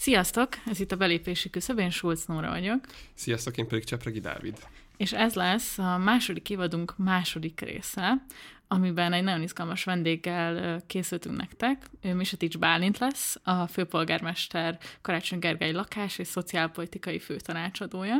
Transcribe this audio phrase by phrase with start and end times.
[0.00, 0.48] Sziasztok!
[0.66, 2.84] Ez itt a belépési küszöb, én Schulz Nóra vagyok.
[3.14, 4.58] Sziasztok, én pedig Csepregi Dávid.
[4.96, 8.24] És ez lesz a második évadunk második része,
[8.68, 11.90] amiben egy nagyon izgalmas vendéggel készültünk nektek.
[12.02, 18.16] Ő Misetics Bálint lesz, a főpolgármester Karácsony Gergely lakás és szociálpolitikai főtanácsadója,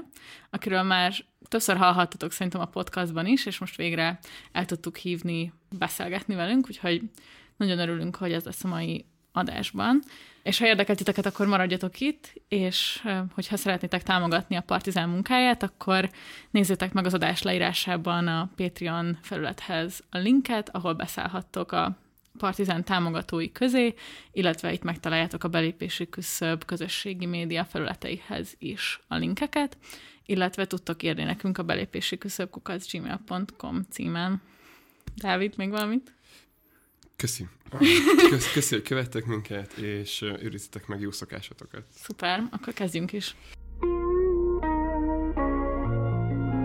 [0.50, 1.14] akiről már
[1.48, 4.18] többször hallhattatok szerintem a podcastban is, és most végre
[4.52, 7.02] el tudtuk hívni, beszélgetni velünk, úgyhogy
[7.56, 10.02] nagyon örülünk, hogy ez lesz a mai adásban.
[10.42, 16.10] És ha érdekel titeket, akkor maradjatok itt, és hogyha szeretnétek támogatni a Partizán munkáját, akkor
[16.50, 21.98] nézzétek meg az adás leírásában a Patreon felülethez a linket, ahol beszállhattok a
[22.38, 23.94] Partizán támogatói közé,
[24.32, 29.76] illetve itt megtaláljátok a belépési küszöb közösségi média felületeihez is a linkeket,
[30.26, 32.50] illetve tudtok írni nekünk a belépési küszöb
[32.90, 34.42] gmail.com címen.
[35.16, 36.14] Dávid, még valamit?
[37.20, 37.46] Köszi.
[38.30, 41.82] Köszi, köszi, hogy követtek minket, és őrizzetek meg jó szokásotokat.
[41.94, 43.36] Szuper, akkor kezdjünk is.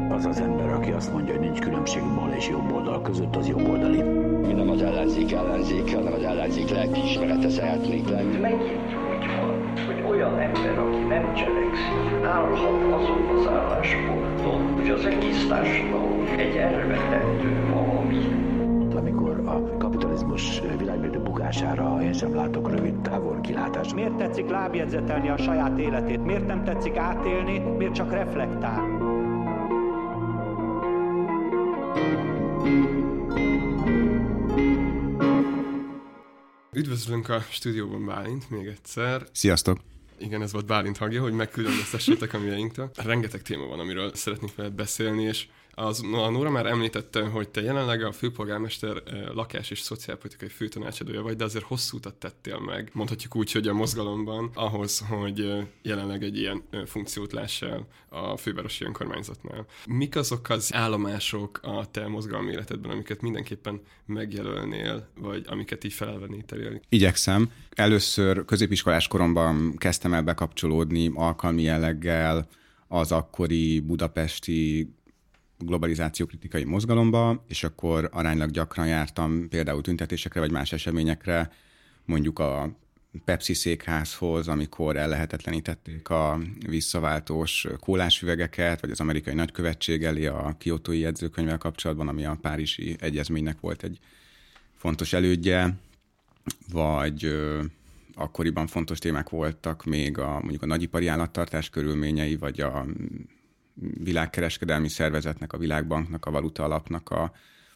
[0.09, 3.47] Az az ember, aki azt mondja, hogy nincs különbség bal és jobb oldal között, az
[3.47, 4.01] jobb oldali.
[4.47, 8.37] Mi nem az ellenzék ellenzék, hanem az ellenzék lelkiismerete szeretnék lenni.
[8.37, 15.05] Megint úgy van, hogy olyan ember, aki nem cselekszik, állhat azon az állásponton, hogy az
[15.05, 18.34] egész társadalom egy elvetendő valami,
[20.35, 23.93] kapitalizmus világmérdő bukására én sem látok rövid távol kilátást.
[23.93, 26.23] Miért tetszik lábjegyzetelni a saját életét?
[26.23, 27.59] Miért nem tetszik átélni?
[27.59, 29.03] Miért csak reflektál?
[36.71, 39.21] Üdvözlünk a stúdióban Bálint még egyszer.
[39.31, 39.77] Sziasztok!
[40.17, 42.91] Igen, ez volt Bálint hangja, hogy megkülönböztessétek a mieinktől.
[43.03, 47.61] Rengeteg téma van, amiről szeretnénk veled beszélni, és az, a Nóra már említette, hogy te
[47.61, 52.89] jelenleg a főpolgármester eh, lakás és szociálpolitikai főtanácsadója vagy, de azért hosszú utat tettél meg,
[52.93, 58.37] mondhatjuk úgy, hogy a mozgalomban, ahhoz, hogy eh, jelenleg egy ilyen eh, funkciót lássál a
[58.37, 59.65] fővárosi önkormányzatnál.
[59.85, 66.43] Mik azok az állomások a te mozgalmi életedben, amiket mindenképpen megjelölnél, vagy amiket így felelvenél?
[66.89, 67.51] Igyekszem.
[67.69, 72.47] Először középiskolás koromban kezdtem el bekapcsolódni alkalmi jelleggel
[72.87, 74.89] az akkori budapesti
[75.57, 81.51] globalizáció kritikai mozgalomba, és akkor aránylag gyakran jártam például tüntetésekre vagy más eseményekre,
[82.05, 82.69] mondjuk a
[83.25, 91.57] Pepsi székházhoz, amikor ellehetetlenítették a visszaváltós kólásüvegeket, vagy az amerikai nagykövetség elé a kiotói jegyzőkönyvvel
[91.57, 93.99] kapcsolatban, ami a Párizsi Egyezménynek volt egy
[94.77, 95.77] fontos elődje,
[96.71, 97.63] vagy ö,
[98.15, 102.85] akkoriban fontos témák voltak még a, mondjuk a nagyipari állattartás körülményei, vagy a
[104.03, 107.31] világkereskedelmi szervezetnek, a világbanknak, a valuta alapnak a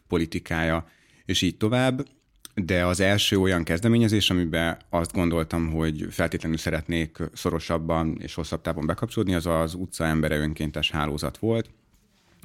[0.08, 0.88] politikája,
[1.24, 2.06] és így tovább.
[2.54, 8.86] De az első olyan kezdeményezés, amiben azt gondoltam, hogy feltétlenül szeretnék szorosabban és hosszabb távon
[8.86, 11.70] bekapcsolódni, az az utca embere önkéntes hálózat volt,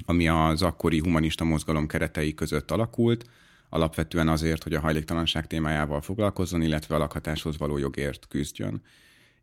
[0.04, 3.24] ami az akkori humanista mozgalom keretei között alakult,
[3.68, 8.82] alapvetően azért, hogy a hajléktalanság témájával foglalkozzon, illetve a lakhatáshoz való jogért küzdjön.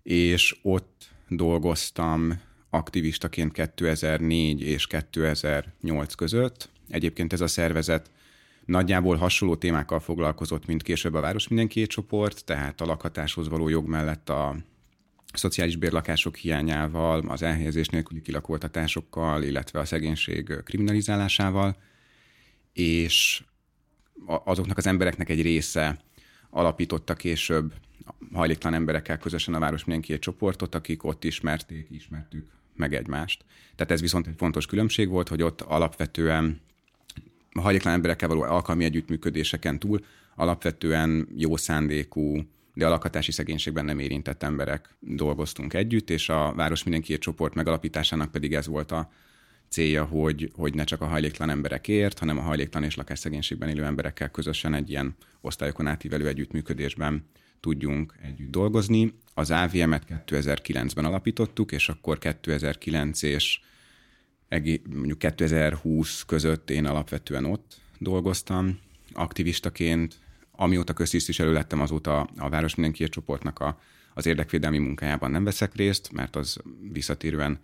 [0.04, 2.42] És ott dolgoztam
[2.74, 6.70] aktivistaként 2004 és 2008 között.
[6.90, 8.12] Egyébként ez a szervezet
[8.66, 13.88] nagyjából hasonló témákkal foglalkozott, mint később a Város Mindenki csoport, tehát a lakhatáshoz való jog
[13.88, 14.56] mellett a
[15.34, 21.78] szociális bérlakások hiányával, az elhelyezés nélküli kilakoltatásokkal, illetve a szegénység kriminalizálásával,
[22.74, 23.44] és
[24.26, 26.00] azoknak az embereknek egy része
[26.50, 27.74] alapította később
[28.34, 33.46] hajléktalan emberekkel közösen a Város Mindenki csoportot, akik ott ismerték, ismertük meg egymást.
[33.76, 36.62] Tehát ez viszont egy fontos különbség volt, hogy ott alapvetően
[37.52, 42.42] a hajléktalan emberekkel való alkalmi együttműködéseken túl alapvetően jó szándékú,
[42.74, 48.32] de a lakhatási szegénységben nem érintett emberek dolgoztunk együtt, és a Város Mindenkiért csoport megalapításának
[48.32, 49.12] pedig ez volt a
[49.70, 54.30] célja, hogy, hogy ne csak a hajléktalan emberekért, hanem a hajléktalan és lakásszegénységben élő emberekkel
[54.30, 57.26] közösen egy ilyen osztályokon átívelő együttműködésben
[57.64, 59.14] tudjunk együtt dolgozni.
[59.34, 63.60] Az AVM-et 2009-ben alapítottuk, és akkor 2009 és
[64.90, 68.80] mondjuk 2020 között én alapvetően ott dolgoztam
[69.14, 70.20] aktivistaként.
[70.52, 73.80] Amióta köztisztviselő lettem, azóta a Város Mindenkiért csoportnak a,
[74.14, 76.58] az érdekvédelmi munkájában nem veszek részt, mert az
[76.92, 77.60] visszatérően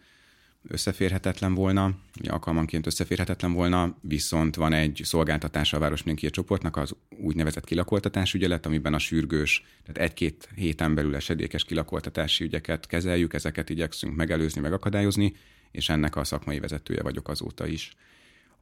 [0.68, 1.96] összeférhetetlen volna,
[2.28, 8.66] alkalmanként összeférhetetlen volna, viszont van egy szolgáltatása a Város Mindenki csoportnak, az úgynevezett kilakoltatás ügyelet,
[8.66, 15.34] amiben a sürgős, tehát egy-két héten belül esedékes kilakoltatási ügyeket kezeljük, ezeket igyekszünk megelőzni, megakadályozni,
[15.72, 17.92] és ennek a szakmai vezetője vagyok azóta is.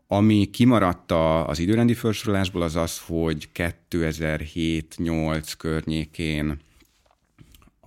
[0.07, 1.11] Ami kimaradt
[1.45, 6.59] az időrendi felsorolásból az az, hogy 2007-8 környékén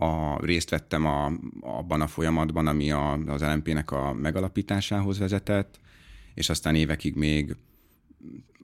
[0.01, 5.81] a, részt vettem a, abban a folyamatban, ami a, az LMP-nek a megalapításához vezetett,
[6.35, 7.57] és aztán évekig még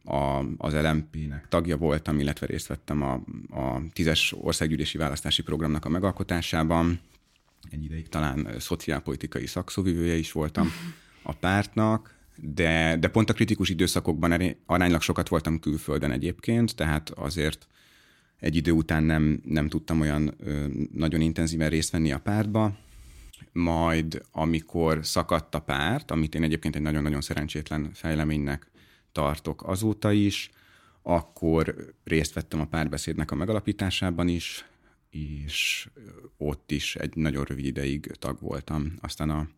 [0.05, 3.12] a, az LMP-nek tagja voltam, illetve részt vettem a,
[3.61, 7.00] a tízes országgyűlési választási programnak a megalkotásában.
[7.71, 10.69] Egy ideig talán szociálpolitikai szakszóvivője is voltam
[11.23, 17.67] a pártnak, de, de pont a kritikus időszakokban aránylag sokat voltam külföldön egyébként, tehát azért
[18.41, 22.77] egy idő után nem, nem tudtam olyan ö, nagyon intenzíven részt venni a pártba,
[23.53, 28.71] majd amikor szakadt a párt, amit én egyébként egy nagyon-nagyon szerencsétlen fejleménynek
[29.12, 30.50] tartok azóta is,
[31.03, 34.65] akkor részt vettem a párbeszédnek a megalapításában is,
[35.11, 35.88] és
[36.37, 38.93] ott is egy nagyon rövid ideig tag voltam.
[39.00, 39.49] Aztán a,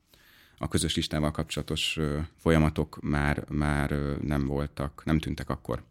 [0.59, 1.99] a közös listával kapcsolatos
[2.37, 3.91] folyamatok már, már
[4.23, 5.83] nem voltak, nem tűntek akkor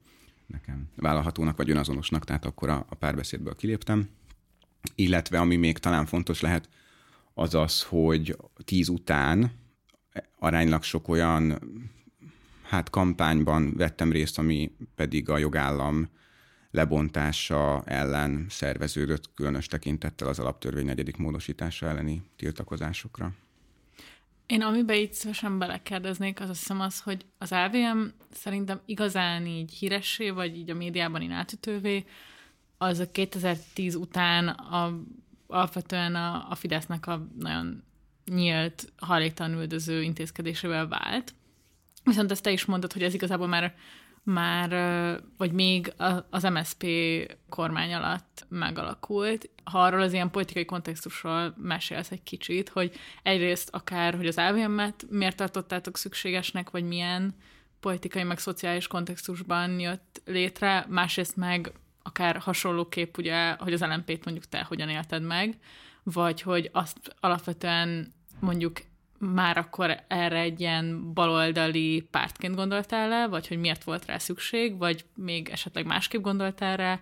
[0.47, 4.09] nekem vállalhatónak vagy önazonosnak, tehát akkor a, a párbeszédből kiléptem.
[4.95, 6.69] Illetve ami még talán fontos lehet,
[7.33, 9.51] az az, hogy tíz után
[10.39, 11.59] aránylag sok olyan
[12.63, 16.09] hát kampányban vettem részt, ami pedig a jogállam
[16.71, 23.33] lebontása ellen szerveződött, különös tekintettel az alaptörvény negyedik módosítása elleni tiltakozásokra.
[24.47, 29.73] Én amiben itt szívesen belekérdeznék, az azt hiszem az, hogy az AVM szerintem igazán így
[29.73, 32.05] híressé, vagy így a médiában így átütővé,
[32.77, 34.99] az a 2010 után a,
[35.47, 37.83] alapvetően a, a Fidesznek a nagyon
[38.25, 41.33] nyílt, hajléktalan üldöző intézkedésével vált.
[42.03, 43.75] Viszont ezt te is mondod, hogy ez igazából már,
[44.33, 44.69] már
[45.37, 45.93] vagy még
[46.29, 46.85] az MSP
[47.49, 49.49] kormány alatt megalakult.
[49.63, 55.05] Ha arról az ilyen politikai kontextusról mesélsz egy kicsit, hogy egyrészt akár, hogy az AVM-et
[55.09, 57.35] miért tartottátok szükségesnek, vagy milyen
[57.79, 61.71] politikai, meg szociális kontextusban jött létre, másrészt meg
[62.03, 65.57] akár hasonló kép, ugye, hogy az LMP-t mondjuk te hogyan élted meg,
[66.03, 68.77] vagy hogy azt alapvetően mondjuk
[69.17, 74.77] már akkor erre egy ilyen baloldali pártként gondoltál le, vagy hogy miért volt rá szükség,
[74.77, 77.01] vagy még esetleg másképp gondoltál rá.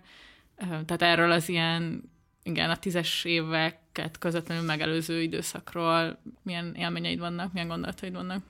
[0.57, 2.03] Tehát erről az ilyen,
[2.43, 8.43] igen, a tízes éveket közvetlenül megelőző időszakról milyen élményeid vannak, milyen gondolataid vannak?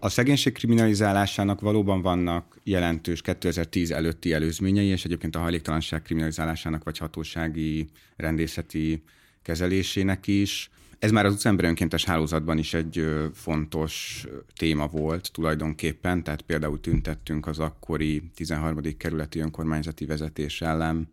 [0.00, 6.98] A szegénység kriminalizálásának valóban vannak jelentős 2010 előtti előzményei, és egyébként a hajléktalanság kriminalizálásának vagy
[6.98, 9.02] hatósági rendészeti
[9.42, 10.70] kezelésének is.
[10.98, 17.46] Ez már az utcember önkéntes hálózatban is egy fontos téma volt tulajdonképpen, tehát például tüntettünk
[17.46, 18.96] az akkori 13.
[18.96, 21.08] kerületi önkormányzati vezetés ellen,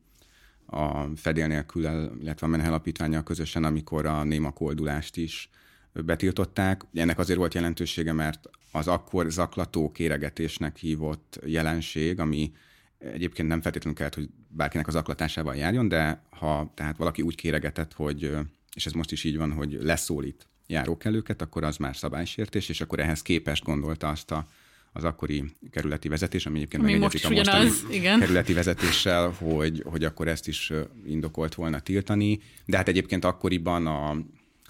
[0.65, 1.81] a fedél nélkül,
[2.21, 5.49] illetve a Menhel Alapítványjal közösen, amikor a néma koldulást is
[5.93, 6.81] betiltották.
[6.93, 12.51] Ennek azért volt jelentősége, mert az akkor zaklató kéregetésnek hívott jelenség, ami
[12.97, 17.93] egyébként nem feltétlenül kellett, hogy bárkinek az aklatásával járjon, de ha tehát valaki úgy kéregetett,
[17.93, 18.38] hogy
[18.75, 23.00] és ez most is így van, hogy leszólít járókelőket, akkor az már szabálysértés, és akkor
[23.00, 24.48] ehhez képest gondolta azt a,
[24.94, 28.19] az akkori kerületi vezetés, ami egyébként ami megegyezik a mostani igen.
[28.19, 30.74] kerületi vezetéssel, hogy, hogy akkor ezt is
[31.06, 32.39] indokolt volna tiltani.
[32.66, 34.16] De hát egyébként akkoriban a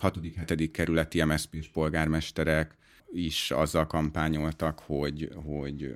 [0.01, 0.69] 6.-7.
[0.71, 2.75] kerületi MSZP s polgármesterek
[3.13, 5.95] is azzal kampányoltak, hogy, hogy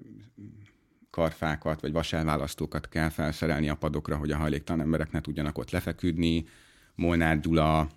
[1.10, 6.46] karfákat vagy vaselválasztókat kell felszerelni a padokra, hogy a hajléktalan emberek ne tudjanak ott lefeküdni.
[6.96, 7.90] Molnár Gyula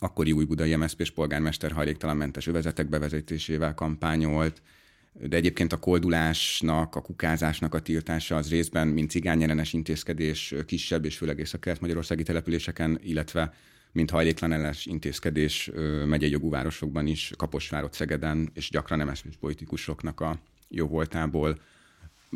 [0.00, 4.62] akkori új budai MSZP-s polgármester hajléktalanmentes övezetek bevezetésével kampányolt,
[5.12, 11.16] de egyébként a koldulásnak, a kukázásnak a tiltása az részben, mint cigányellenes intézkedés kisebb és
[11.16, 13.54] főleg észak-kelet-magyarországi településeken, illetve
[13.92, 15.70] mint hajléktalan ellenes intézkedés
[16.06, 20.38] megyei jogú városokban is, Kaposvárot, Szegeden, és gyakran MSZP politikusoknak a
[20.68, 21.58] jó voltából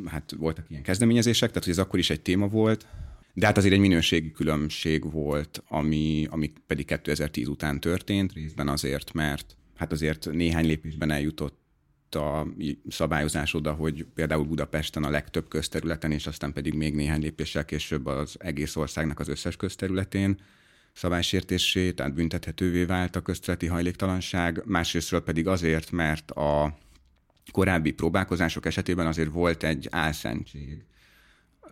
[0.06, 2.87] hát voltak ilyen kezdeményezések, tehát hogy ez akkor is egy téma volt,
[3.34, 9.12] de hát azért egy minőségi különbség volt, ami, ami pedig 2010 után történt, részben azért,
[9.12, 11.62] mert hát azért néhány lépésben eljutott
[12.14, 12.46] a
[12.88, 18.06] szabályozás oda, hogy például Budapesten a legtöbb közterületen, és aztán pedig még néhány lépéssel később
[18.06, 20.40] az egész országnak az összes közterületén
[20.92, 26.78] szabálysértésé, tehát büntethetővé vált a közterületi hajléktalanság, másrésztről pedig azért, mert a
[27.52, 30.84] korábbi próbálkozások esetében azért volt egy álszentség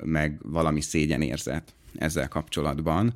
[0.03, 3.15] meg valami szégyenérzet ezzel kapcsolatban.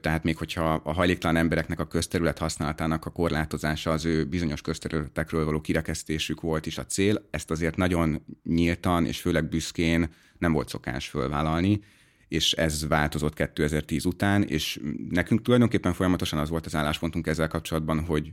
[0.00, 5.44] Tehát még hogyha a hajléktalan embereknek a közterület használatának a korlátozása az ő bizonyos közterületekről
[5.44, 10.08] való kirekesztésük volt is a cél, ezt azért nagyon nyíltan és főleg büszkén
[10.38, 11.80] nem volt szokás fölvállalni,
[12.28, 18.04] és ez változott 2010 után, és nekünk tulajdonképpen folyamatosan az volt az álláspontunk ezzel kapcsolatban,
[18.04, 18.32] hogy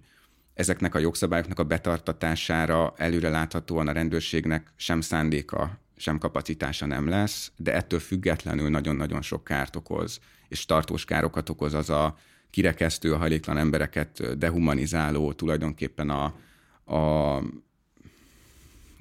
[0.53, 7.73] ezeknek a jogszabályoknak a betartatására előreláthatóan a rendőrségnek sem szándéka sem kapacitása nem lesz, de
[7.73, 12.17] ettől függetlenül nagyon-nagyon sok kárt okoz, és tartós károkat okoz az a
[12.49, 16.23] kirekesztő, a hajléktalan embereket dehumanizáló, tulajdonképpen a,
[16.95, 17.43] a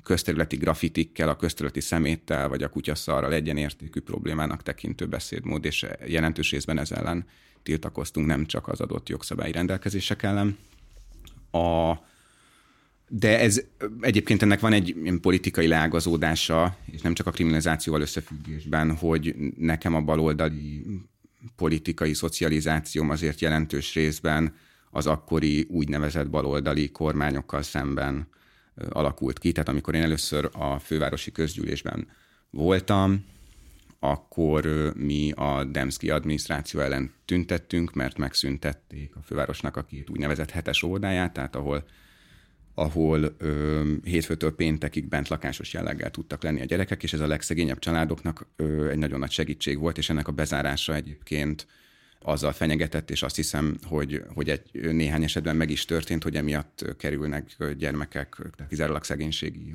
[0.02, 6.78] közterületi grafitikkel, a közterületi szeméttel, vagy a kutyaszarral egyenértékű problémának tekintő beszédmód, és jelentős részben
[6.78, 7.26] ez ellen
[7.62, 10.58] tiltakoztunk, nem csak az adott jogszabályi rendelkezések ellen.
[11.50, 11.90] A,
[13.12, 13.62] de ez
[14.00, 20.00] egyébként ennek van egy politikai leágazódása, és nem csak a kriminalizációval összefüggésben, hogy nekem a
[20.00, 20.86] baloldali
[21.56, 24.54] politikai szocializációm azért jelentős részben
[24.90, 28.28] az akkori úgynevezett baloldali kormányokkal szemben
[28.88, 29.52] alakult ki.
[29.52, 32.06] Tehát amikor én először a fővárosi közgyűlésben
[32.50, 33.24] voltam,
[33.98, 40.82] akkor mi a Demszki adminisztráció ellen tüntettünk, mert megszüntették a fővárosnak a két úgynevezett hetes
[40.82, 41.84] óvodáját, tehát ahol
[42.74, 47.78] ahol ö, hétfőtől péntekig bent lakásos jelleggel tudtak lenni a gyerekek, és ez a legszegényebb
[47.78, 51.66] családoknak ö, egy nagyon nagy segítség volt, és ennek a bezárása egyébként
[52.22, 56.96] azzal fenyegetett, és azt hiszem, hogy, hogy egy néhány esetben meg is történt, hogy emiatt
[56.96, 58.36] kerülnek gyermekek
[58.68, 59.74] kizárólag szegénységi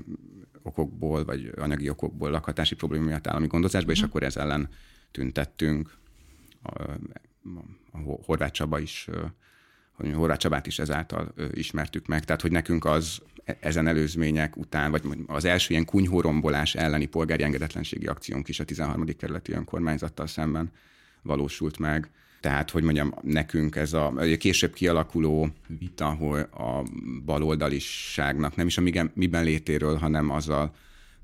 [0.62, 4.08] okokból, vagy anyagi okokból lakhatási probléma miatt állami gondozásba, és mhm.
[4.08, 4.70] akkor ez ellen
[5.12, 5.98] tüntettünk.
[6.64, 6.82] A,
[7.92, 9.10] a Horváth Csaba is
[9.96, 12.24] hogy Horváth Csabát is ezáltal ismertük meg.
[12.24, 17.44] Tehát, hogy nekünk az e, ezen előzmények után, vagy az első ilyen kunyhórombolás elleni polgári
[17.44, 19.06] engedetlenségi akciónk is a 13.
[19.18, 20.72] kerületi önkormányzattal szemben
[21.22, 22.10] valósult meg.
[22.40, 25.50] Tehát, hogy mondjam, nekünk ez a, a később kialakuló
[25.80, 26.84] vita, hogy a
[27.26, 30.74] baloldaliságnak nem is a miben létéről, hanem azzal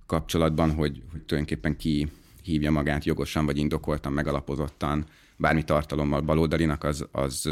[0.05, 2.07] kapcsolatban, hogy, hogy tulajdonképpen ki
[2.43, 5.05] hívja magát jogosan vagy indokoltan, megalapozottan,
[5.37, 7.49] bármi tartalommal baloldalinak, az, az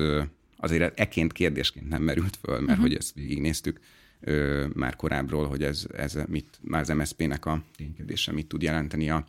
[0.60, 2.82] azért eként kérdésként nem merült föl, mert uh-huh.
[2.82, 3.80] hogy ezt végignéztük
[4.20, 9.10] ö, már korábbról, hogy ez, ez mit, már az MSZP-nek a ténykedése mit tud jelenteni
[9.10, 9.26] a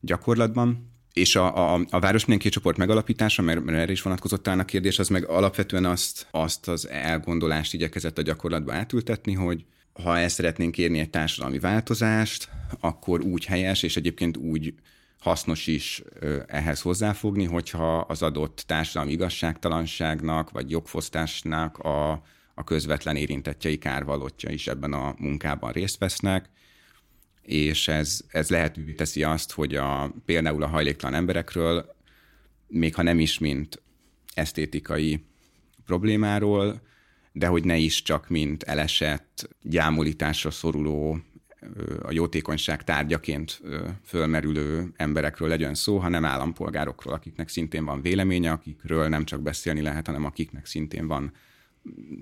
[0.00, 0.92] gyakorlatban.
[1.12, 4.64] És a, a, a város mindenki csoport megalapítása, mert, mert erre is vonatkozott talán a
[4.64, 9.64] kérdés, az meg alapvetően azt, azt az elgondolást igyekezett a gyakorlatba átültetni, hogy
[10.02, 12.48] ha el szeretnénk érni egy társadalmi változást,
[12.80, 14.74] akkor úgy helyes, és egyébként úgy
[15.24, 16.02] hasznos is
[16.46, 22.10] ehhez hozzáfogni, hogyha az adott társadalmi igazságtalanságnak vagy jogfosztásnak a,
[22.54, 26.50] a közvetlen érintettjei, kárvalótja is ebben a munkában részt vesznek,
[27.42, 31.94] és ez, ez lehetővé teszi azt, hogy a, például a hajléktalan emberekről,
[32.66, 33.82] még ha nem is mint
[34.34, 35.24] esztétikai
[35.84, 36.82] problémáról,
[37.32, 41.18] de hogy ne is csak mint elesett, gyámolításra szoruló
[42.02, 43.60] a jótékonyság tárgyaként
[44.04, 50.06] fölmerülő emberekről legyen szó, hanem állampolgárokról, akiknek szintén van véleménye, akikről nem csak beszélni lehet,
[50.06, 51.32] hanem akiknek szintén van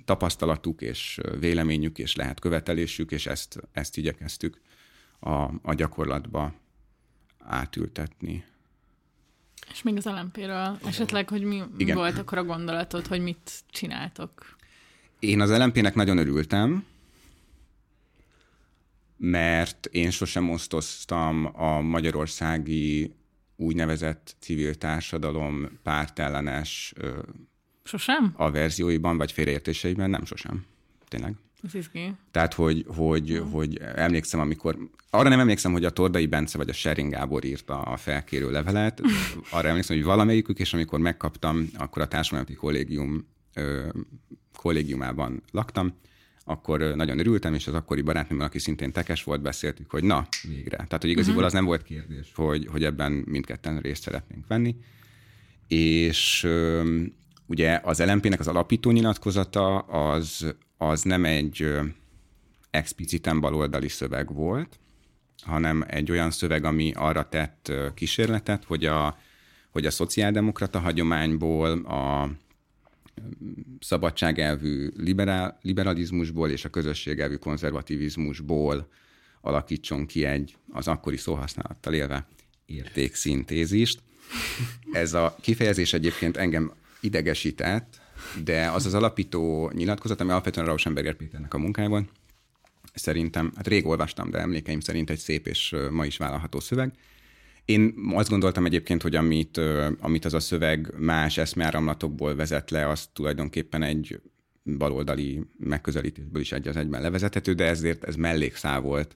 [0.05, 4.61] tapasztalatuk és véleményük, és lehet követelésük, és ezt, ezt igyekeztük
[5.21, 5.31] a,
[5.63, 6.55] a gyakorlatba
[7.39, 8.45] átültetni.
[9.71, 11.97] És még az LMP-ről esetleg, hogy mi Igen.
[11.97, 14.57] volt akkor a gondolatod, hogy mit csináltok?
[15.19, 16.85] Én az LMP-nek nagyon örültem,
[19.25, 23.15] mert én sosem osztoztam a magyarországi
[23.57, 26.93] úgynevezett civil társadalom pártellenes
[27.85, 28.33] sosem?
[28.37, 30.65] a verzióiban, vagy félreértéseiben, nem sosem.
[31.09, 31.35] Tényleg.
[32.31, 33.51] Tehát, hogy, hogy, hmm.
[33.51, 34.79] hogy emlékszem, amikor,
[35.11, 39.01] arra nem emlékszem, hogy a Tordai Bence vagy a Sering Gábor írta a felkérő levelet,
[39.51, 43.89] arra emlékszem, hogy valamelyikük, és amikor megkaptam, akkor a társadalmi kollégium ö,
[44.57, 45.95] kollégiumában laktam,
[46.45, 50.77] akkor nagyon örültem, és az akkori barátnőmmel, aki szintén tekes volt, beszéltük, hogy na, végre.
[50.77, 51.47] Tehát, hogy igaziból uh-huh.
[51.47, 54.77] az nem volt kérdés, hogy, hogy ebben mindketten részt szeretnénk venni.
[55.69, 56.49] És
[57.47, 61.69] ugye az LMP-nek az alapító nyilatkozata az, az nem egy
[62.71, 64.79] expliciten baloldali szöveg volt,
[65.43, 69.17] hanem egy olyan szöveg, ami arra tett kísérletet, hogy a,
[69.71, 72.31] hogy a szociáldemokrata hagyományból, a
[73.81, 78.89] szabadságelvű liberál, liberalizmusból és a közösségelvű konzervativizmusból
[79.41, 82.27] alakítson ki egy, az akkori szóhasználattal élve,
[82.67, 84.03] értékszintézist.
[84.93, 88.01] Ez a kifejezés egyébként engem idegesített,
[88.45, 92.11] de az az alapító nyilatkozat, ami alapvetően Rauschenberger Péternek a munkájában,
[92.95, 96.93] szerintem, hát rég olvastam, de emlékeim szerint egy szép és ma is vállalható szöveg,
[97.65, 99.61] én azt gondoltam egyébként, hogy amit,
[100.01, 104.21] amit az a szöveg más eszmeáramlatokból vezet le, az tulajdonképpen egy
[104.65, 109.15] baloldali megközelítésből is egy az egyben levezethető, de ezért ez mellékszál volt,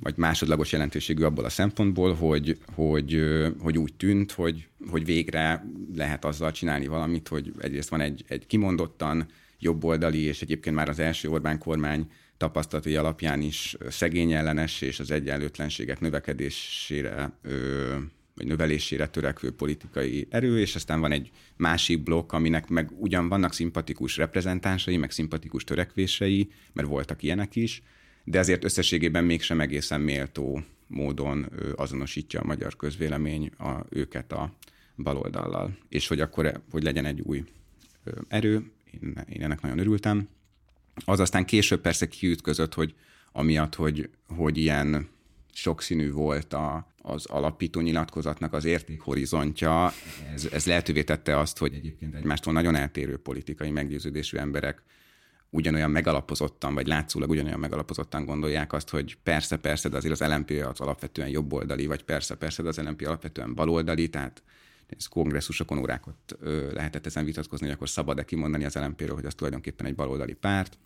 [0.00, 3.22] vagy másodlagos jelentőségű abból a szempontból, hogy, hogy,
[3.58, 8.46] hogy úgy tűnt, hogy, hogy végre lehet azzal csinálni valamit, hogy egyrészt van egy, egy
[8.46, 9.26] kimondottan
[9.58, 15.10] jobboldali, és egyébként már az első Orbán kormány tapasztalatai alapján is szegény ellenes és az
[15.10, 17.96] egyenlőtlenségek növekedésére ö,
[18.36, 23.52] vagy növelésére törekvő politikai erő, és aztán van egy másik blokk, aminek meg ugyan vannak
[23.52, 27.82] szimpatikus reprezentánsai, meg szimpatikus törekvései, mert voltak ilyenek is,
[28.24, 34.52] de azért összességében mégsem egészen méltó módon azonosítja a magyar közvélemény a, őket a
[34.96, 35.76] baloldallal.
[35.88, 37.44] És hogy akkor hogy legyen egy új
[38.28, 40.28] erő, én, én ennek nagyon örültem.
[41.04, 42.94] Az aztán később persze kiütközött, hogy
[43.32, 45.08] amiatt, hogy, hogy ilyen
[45.52, 49.92] sokszínű volt a, az alapító nyilatkozatnak az értékhorizontja,
[50.34, 54.82] ez, ez lehetővé tette azt, hogy egyébként egymástól nagyon eltérő politikai meggyőződésű emberek
[55.50, 60.50] ugyanolyan megalapozottan, vagy látszólag ugyanolyan megalapozottan gondolják azt, hogy persze, persze, de azért az LNP
[60.50, 64.42] az alapvetően jobboldali, vagy persze, persze, de az LNP alapvetően baloldali, tehát
[65.08, 66.36] kongresszusokon órákat
[66.72, 70.78] lehetett ezen vitatkozni, hogy akkor szabad-e kimondani az LNP-ről, hogy az tulajdonképpen egy baloldali párt.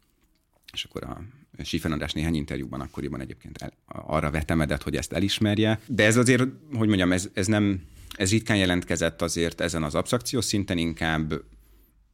[0.73, 1.23] És akkor a
[1.63, 5.81] Sifen András néhány interjúban akkoriban egyébként el, arra vetemedett, hogy ezt elismerje.
[5.87, 6.43] De ez azért,
[6.75, 7.83] hogy mondjam, ez, ez nem,
[8.17, 11.43] ez ritkán jelentkezett azért ezen az abszakció szinten, inkább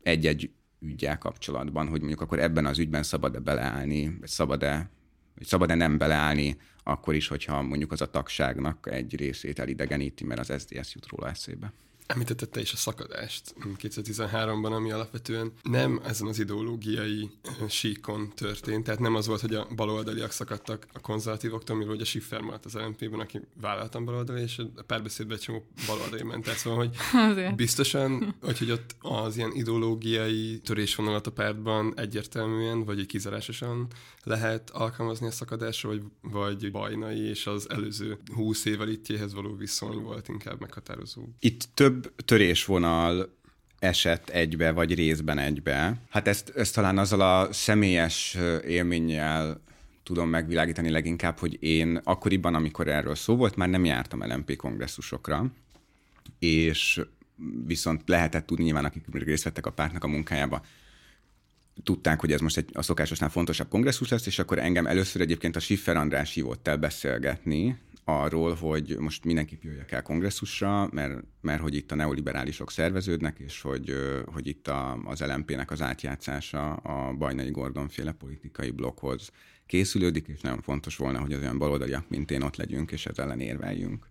[0.03, 0.51] egy-egy
[0.81, 4.91] ügyel kapcsolatban, hogy mondjuk akkor ebben az ügyben szabad-e beleállni, vagy szabad-e,
[5.35, 6.57] vagy szabad-e nem beleállni,
[6.89, 11.29] akkor is, hogyha mondjuk az a tagságnak egy részét elidegeníti, mert az SZDSZ jut róla
[11.29, 11.73] eszébe.
[12.07, 17.31] Említetted te is a szakadást 2013-ban, ami alapvetően nem ezen az ideológiai
[17.69, 22.41] síkon történt, tehát nem az volt, hogy a baloldaliak szakadtak a konzervatívoktól, mivel ugye Schiffer
[22.41, 26.45] maradt az LNP-ben, aki vállaltam baloldali, és a párbeszédben egy csomó baloldali ment.
[26.45, 26.97] Tehát szóval, hogy
[27.55, 33.87] biztosan, hogy, hogy ott az ilyen ideológiai törésvonalat a pártban egyértelműen, vagy egy kizárásosan
[34.27, 39.99] lehet alkalmazni a szakadásra, vagy, vagy bajnai, és az előző húsz év elitjéhez való viszony
[39.99, 41.23] volt inkább meghatározó.
[41.39, 43.35] Itt több törésvonal
[43.79, 46.01] esett egybe, vagy részben egybe.
[46.11, 49.61] Hát ezt, ezt talán azzal a személyes élménnyel
[50.03, 55.47] tudom megvilágítani leginkább, hogy én akkoriban, amikor erről szó volt, már nem jártam LMP kongresszusokra,
[56.39, 57.01] és
[57.67, 60.63] viszont lehetett tudni nyilván, akik részt vettek a pártnak a munkájába,
[61.83, 65.57] tudták, hogy ez most egy a szokásosnál fontosabb kongresszus lesz, és akkor engem először egyébként
[65.57, 71.61] a Schiffer András hívott el beszélgetni, arról, hogy most mindenki jöjjek el kongresszusra, mert, mert
[71.61, 73.95] hogy itt a neoliberálisok szerveződnek, és hogy,
[74.27, 79.31] hogy itt a, az LMP-nek az átjátszása a Bajnai Gordon féle politikai blokkhoz
[79.67, 83.25] készülődik, és nagyon fontos volna, hogy az olyan baloldaliak, mint én ott legyünk, és ezzel
[83.25, 84.07] ellen érveljünk.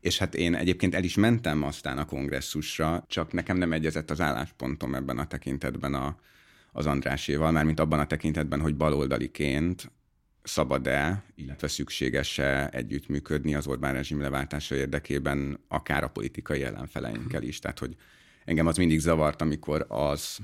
[0.00, 4.20] És hát én egyébként el is mentem aztán a kongresszusra, csak nekem nem egyezett az
[4.20, 6.16] álláspontom ebben a tekintetben a,
[6.76, 9.90] az Andráséval, mármint abban a tekintetben, hogy baloldaliként
[10.42, 17.58] szabad-e, illetve szükséges-e együttműködni az Orbán rezsim leváltása érdekében, akár a politikai ellenfeleinkkel is.
[17.58, 17.96] Tehát, hogy
[18.44, 20.38] engem az mindig zavart, amikor az,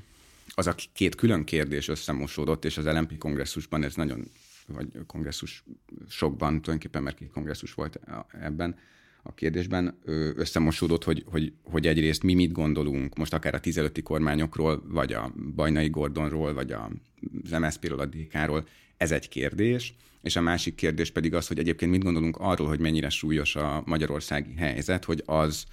[0.55, 4.25] az a két külön kérdés összemosódott, és az LMP kongresszusban ez nagyon,
[4.67, 5.65] vagy kongresszus
[6.09, 8.01] sokban, tulajdonképpen mert két kongresszus volt
[8.41, 8.77] ebben,
[9.23, 9.99] a kérdésben
[10.37, 15.33] összemosódott, hogy, hogy, hogy egyrészt mi mit gondolunk, most akár a 15 kormányokról, vagy a
[15.55, 21.35] Bajnai Gordonról, vagy az MSZP-ről, a DK-ról, ez egy kérdés, és a másik kérdés pedig
[21.35, 25.65] az, hogy egyébként mit gondolunk arról, hogy mennyire súlyos a magyarországi helyzet, hogy az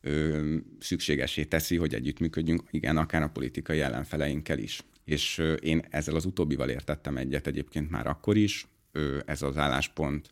[0.00, 4.80] ö, szükségesé teszi, hogy együttműködjünk, igen, akár a politikai ellenfeleinkkel is.
[5.04, 8.66] És ö, én ezzel az utóbbival értettem egyet egyébként már akkor is.
[8.92, 10.30] Ö, ez az álláspont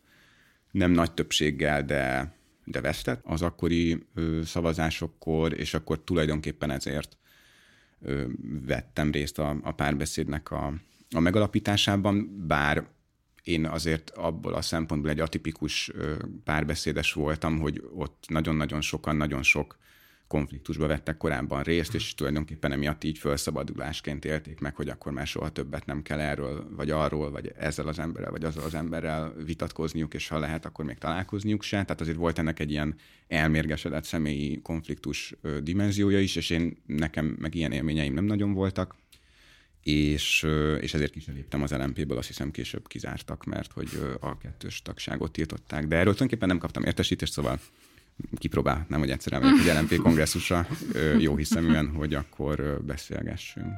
[0.71, 7.17] nem nagy többséggel, de, de vesztett az akkori ö, szavazásokkor, és akkor tulajdonképpen ezért
[8.01, 8.25] ö,
[8.65, 10.73] vettem részt a, a párbeszédnek a,
[11.15, 12.87] a megalapításában, bár
[13.43, 15.91] én azért abból a szempontból egy atipikus
[16.43, 19.77] párbeszédes voltam, hogy ott nagyon-nagyon sokan, nagyon sok
[20.31, 25.49] konfliktusba vettek korábban részt, és tulajdonképpen emiatt így felszabadulásként élték meg, hogy akkor már soha
[25.49, 30.13] többet nem kell erről, vagy arról, vagy ezzel az emberrel, vagy azzal az emberrel vitatkozniuk,
[30.13, 31.83] és ha lehet, akkor még találkozniuk se.
[31.83, 32.95] Tehát azért volt ennek egy ilyen
[33.27, 38.95] elmérgesedett személyi konfliktus dimenziója is, és én nekem meg ilyen élményeim nem nagyon voltak
[39.83, 40.47] és,
[40.79, 43.89] és ezért ki léptem az LMP-ből, azt hiszem később kizártak, mert hogy
[44.19, 45.81] a kettős tagságot tiltották.
[45.81, 47.59] De erről tulajdonképpen nem kaptam értesítést, szóval
[48.37, 50.67] kipróbálnám, hogy egyszer elmegyek egy LMP kongresszusra
[51.17, 53.73] jó hiszeműen, hogy akkor beszélgessünk.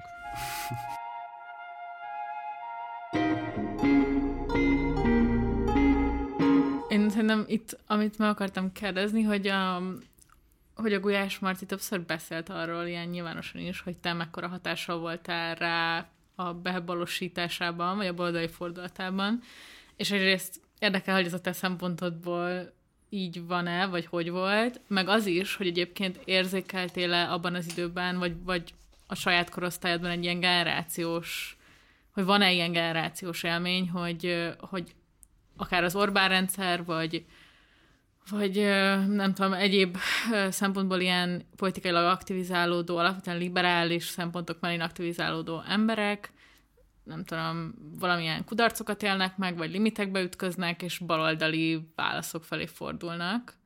[6.89, 9.81] Én szerintem itt, amit meg akartam kérdezni, hogy a,
[10.75, 15.55] hogy a Gulyás Marti többször beszélt arról ilyen nyilvánosan is, hogy te mekkora hatással voltál
[15.55, 19.41] rá a bebalosításában, vagy a boldai fordulatában,
[19.95, 22.73] és egyrészt érdekel, hogy ez a te szempontodból
[23.13, 28.43] így van-e, vagy hogy volt, meg az is, hogy egyébként érzékeltél-e abban az időben, vagy,
[28.43, 28.73] vagy
[29.07, 31.57] a saját korosztályodban egy ilyen generációs,
[32.13, 34.93] hogy van-e ilyen generációs élmény, hogy, hogy
[35.57, 37.25] akár az Orbán rendszer, vagy
[38.29, 38.55] vagy
[39.07, 39.97] nem tudom, egyéb
[40.49, 46.32] szempontból ilyen politikailag aktivizálódó, alapvetően liberális szempontok mellén aktivizálódó emberek,
[47.03, 53.57] nem tudom, valamilyen kudarcokat élnek meg, vagy limitekbe ütköznek, és baloldali válaszok felé fordulnak,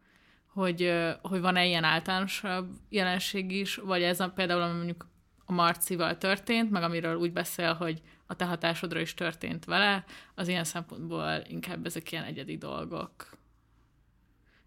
[0.47, 5.07] hogy, hogy van-e ilyen általánosabb jelenség is, vagy ez a, például, ami mondjuk
[5.45, 10.47] a Marcival történt, meg amiről úgy beszél, hogy a te hatásodra is történt vele, az
[10.47, 13.37] ilyen szempontból inkább ezek ilyen egyedi dolgok.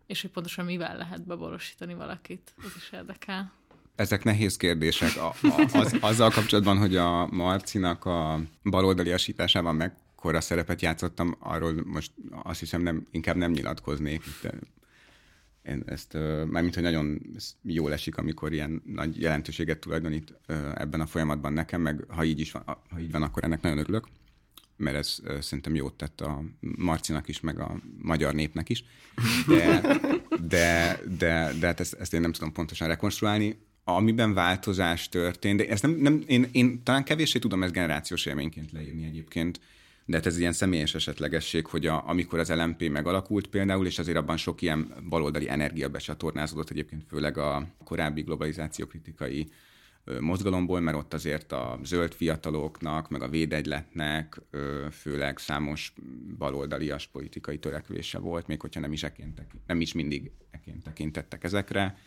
[0.07, 3.53] És hogy pontosan mivel lehet beborosítani valakit, ez is érdekel.
[4.01, 5.17] Ezek nehéz kérdések.
[5.17, 11.83] A, a, az, azzal kapcsolatban, hogy a Marcinak a baloldali asításában mekkora szerepet játszottam, arról
[11.85, 14.23] most azt hiszem nem, inkább nem nyilatkoznék.
[14.27, 14.53] Itt
[15.63, 16.13] én ezt,
[16.47, 17.21] mármint, hogy nagyon
[17.63, 20.35] jól esik, amikor ilyen nagy jelentőséget tulajdonít
[20.75, 23.79] ebben a folyamatban nekem, meg ha így, is van, ha így van, akkor ennek nagyon
[23.79, 24.07] örülök,
[24.77, 28.85] mert ez szerintem jót tett a Marcinak is, meg a magyar népnek is.
[29.47, 29.81] De,
[30.49, 33.69] de, de, de hát ezt, ezt én nem tudom pontosan rekonstruálni.
[33.95, 38.73] Amiben változás történt, de ezt nem, nem én, én talán kevéssé tudom ezt generációs élményként
[38.73, 39.61] leírni egyébként,
[40.05, 44.17] de hát ez ilyen személyes esetlegesség, hogy a, amikor az LMP megalakult például, és azért
[44.17, 49.49] abban sok ilyen baloldali energia becsatornázódott egyébként, főleg a korábbi globalizáció kritikai
[50.21, 54.41] mozgalomból, mert ott azért a zöld fiataloknak, meg a védegyletnek
[54.91, 55.93] főleg számos
[56.39, 61.99] baloldalias politikai törekvése volt, még hogyha nem is, eként, nem is mindig eként tekintettek ezekre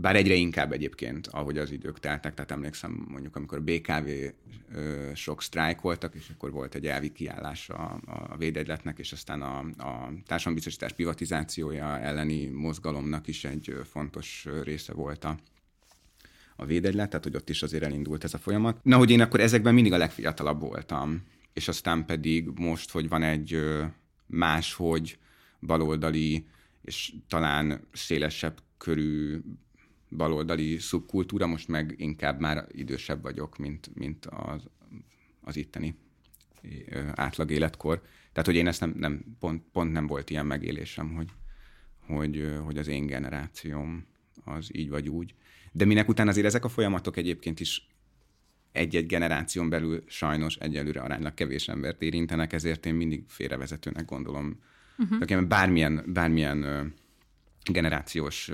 [0.00, 4.08] bár egyre inkább egyébként, ahogy az idők teltek, tehát emlékszem mondjuk, amikor BKV
[4.74, 9.42] ö, sok sztrájk voltak, és akkor volt egy elvi kiállás a, a védegyletnek, és aztán
[9.42, 15.36] a, a társadalombiztosítás privatizációja elleni mozgalomnak is egy fontos része volt a,
[16.56, 18.84] a védegylet, tehát hogy ott is azért elindult ez a folyamat.
[18.84, 23.22] Na, hogy én akkor ezekben mindig a legfiatalabb voltam, és aztán pedig most, hogy van
[23.22, 23.60] egy
[24.26, 25.18] máshogy
[25.60, 26.46] baloldali,
[26.82, 29.40] és talán szélesebb körű
[30.10, 34.62] baloldali szubkultúra, most meg inkább már idősebb vagyok, mint, mint az,
[35.40, 35.94] az itteni
[37.14, 38.02] átlag életkor.
[38.32, 41.28] Tehát, hogy én ezt nem, nem pont, pont nem volt ilyen megélésem, hogy,
[42.06, 44.06] hogy, hogy az én generációm
[44.44, 45.34] az így vagy úgy.
[45.72, 47.88] De minek után azért ezek a folyamatok egyébként is
[48.72, 54.60] egy-egy generáción belül sajnos egyelőre aránylag kevés embert érintenek, ezért én mindig félrevezetőnek gondolom.
[54.98, 55.42] Uh-huh.
[55.42, 56.92] Bármilyen, bármilyen
[57.64, 58.50] generációs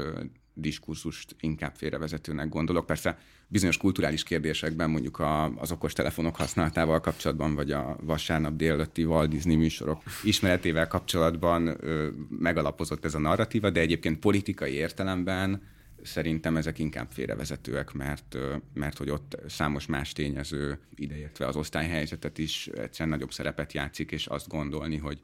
[0.55, 2.87] diskurzust inkább félrevezetőnek gondolok.
[2.87, 9.31] Persze bizonyos kulturális kérdésekben, mondjuk a, az okostelefonok használatával kapcsolatban, vagy a vasárnap délelőtti Walt
[9.31, 15.63] Disney műsorok ismeretével kapcsolatban ö, megalapozott ez a narratíva, de egyébként politikai értelemben
[16.03, 18.37] szerintem ezek inkább félrevezetőek, mert,
[18.75, 24.27] mert hogy ott számos más tényező, ideértve az osztályhelyzetet is egyszerűen nagyobb szerepet játszik, és
[24.27, 25.23] azt gondolni, hogy,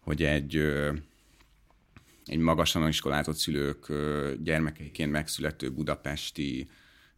[0.00, 0.72] hogy egy
[2.26, 3.92] egy magasan iskolázott szülők
[4.42, 6.68] gyermekeiként megszülető budapesti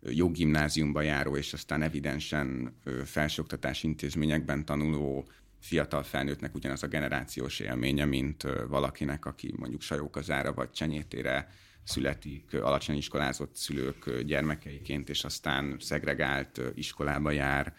[0.00, 5.28] joggimnáziumba járó, és aztán evidensen felsőoktatási intézményekben tanuló
[5.60, 11.48] fiatal felnőttnek ugyanaz a generációs élménye, mint valakinek, aki mondjuk Sajókazára vagy Csenyétére
[11.84, 17.74] születik alacsony iskolázott szülők gyermekeiként, és aztán szegregált iskolába jár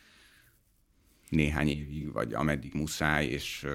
[1.29, 3.67] néhány évig, vagy ameddig muszáj, és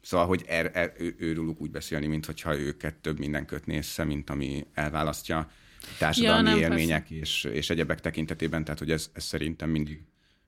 [0.00, 4.30] Szóval, hogy er, er, ő, őrülük úgy beszélni, mintha őket több minden kötné össze, mint
[4.30, 5.50] ami elválasztja
[5.98, 10.02] társadalmi ja, élmények és, és egyebek tekintetében, tehát hogy ez, ez szerintem mindig,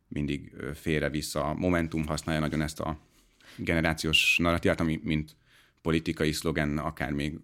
[0.08, 1.34] mindig félrevisz.
[1.34, 2.98] A Momentum használja nagyon ezt a
[3.56, 5.36] generációs narratívát, ami mint
[5.82, 7.38] politikai szlogen akár még,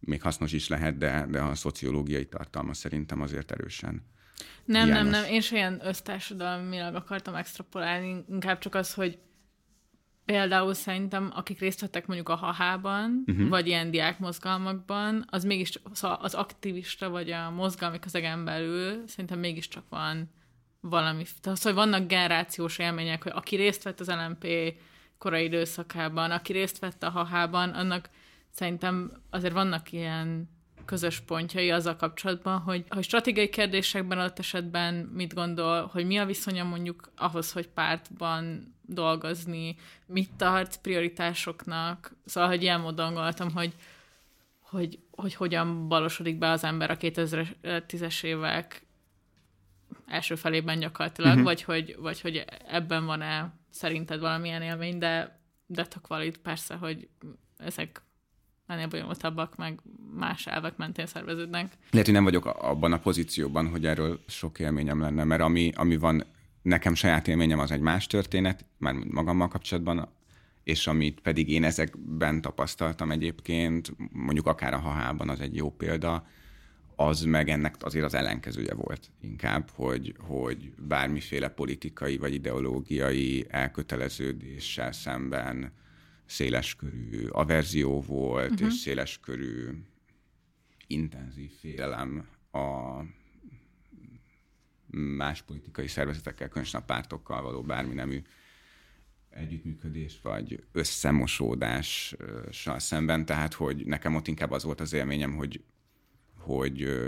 [0.00, 4.02] még hasznos is lehet, de, de a szociológiai tartalma szerintem azért erősen
[4.64, 5.02] nem, hiányos.
[5.02, 9.18] nem, nem, én sem ilyen össztársadalmilag akartam extrapolálni, inkább csak az, hogy
[10.28, 13.48] például szerintem, akik részt vettek mondjuk a hahában, uh-huh.
[13.48, 19.84] vagy ilyen diákmozgalmakban, az mégis szóval az aktivista, vagy a mozgalmi közegen belül szerintem mégiscsak
[19.88, 20.30] van
[20.80, 24.46] valami, tehát szóval vannak generációs élmények, hogy aki részt vett az LMP
[25.18, 28.08] korai időszakában, aki részt vett a hahában, annak
[28.50, 30.50] szerintem azért vannak ilyen
[30.84, 36.26] közös pontjai azzal kapcsolatban, hogy, hogy stratégiai kérdésekben adott esetben mit gondol, hogy mi a
[36.26, 42.12] viszonya mondjuk ahhoz, hogy pártban dolgozni, mit tart prioritásoknak.
[42.24, 43.74] Szóval, hogy ilyen módon gondoltam, hogy,
[44.60, 48.86] hogy, hogy hogyan balosodik be az ember a 2010-es évek
[50.06, 51.44] első felében gyakorlatilag, uh-huh.
[51.44, 57.08] vagy, hogy, vagy hogy ebben van-e szerinted valamilyen élmény, de, de tök valid persze, hogy
[57.56, 58.02] ezek
[58.66, 59.80] ennél bonyolultabbak, meg
[60.14, 61.72] más elvek mentén szerveződnek.
[61.90, 65.96] Lehet, hogy nem vagyok abban a pozícióban, hogy erről sok élményem lenne, mert ami, ami
[65.96, 66.24] van
[66.62, 70.08] nekem saját élményem az egy más történet, már magammal kapcsolatban,
[70.64, 76.26] és amit pedig én ezekben tapasztaltam egyébként, mondjuk akár a hahában az egy jó példa,
[76.96, 84.92] az meg ennek azért az ellenkezője volt inkább, hogy, hogy bármiféle politikai vagy ideológiai elköteleződéssel
[84.92, 85.72] szemben
[86.26, 88.68] széleskörű averzió volt, uh-huh.
[88.68, 89.68] és széleskörű
[90.86, 93.00] intenzív félelem a
[94.90, 98.22] más politikai szervezetekkel, különösen a pártokkal való bármi nemű
[99.30, 105.62] együttműködés vagy összemosódással szemben, tehát hogy nekem ott inkább az volt az élményem, hogy
[106.38, 107.00] hogy,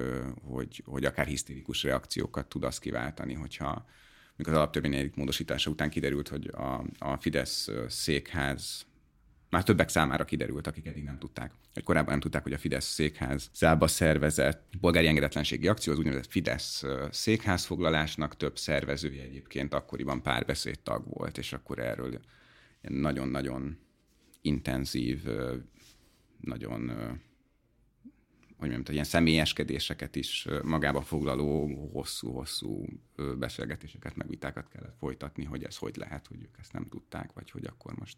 [0.42, 3.86] hogy, hogy akár hisztérikus reakciókat tud az kiváltani, hogyha
[4.36, 8.86] mikor az alaptörvény módosítása után kiderült, hogy a, a Fidesz székház
[9.50, 12.92] már többek számára kiderült, akik eddig nem tudták, hogy korábban nem tudták, hogy a Fidesz
[12.92, 20.80] székház zába szervezett polgári engedetlenségi akció, az úgynevezett Fidesz székházfoglalásnak több szervezője egyébként akkoriban párbeszéd
[20.80, 22.20] tag volt, és akkor erről
[22.80, 23.78] nagyon-nagyon
[24.42, 25.24] intenzív,
[26.40, 26.92] nagyon
[28.56, 32.84] hogy mondjam, ilyen személyeskedéseket is magába foglaló hosszú-hosszú
[33.38, 37.50] beszélgetéseket, meg vitákat kellett folytatni, hogy ez hogy lehet, hogy ők ezt nem tudták, vagy
[37.50, 38.16] hogy akkor most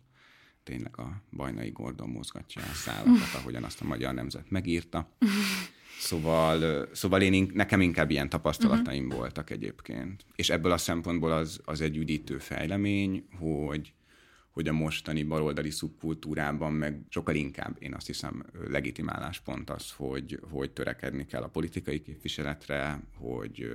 [0.62, 5.08] tényleg a Bajnai Gordon mozgatja a szálakat, ahogyan azt a magyar nemzet megírta.
[5.98, 9.18] Szóval, szóval én, nekem inkább ilyen tapasztalataim uh-huh.
[9.18, 10.24] voltak egyébként.
[10.36, 13.92] És ebből a szempontból az, az egy üdítő fejlemény, hogy,
[14.50, 20.40] hogy a mostani baloldali szubkultúrában meg sokkal inkább, én azt hiszem, legitimálás pont az, hogy,
[20.50, 23.70] hogy törekedni kell a politikai képviseletre, hogy,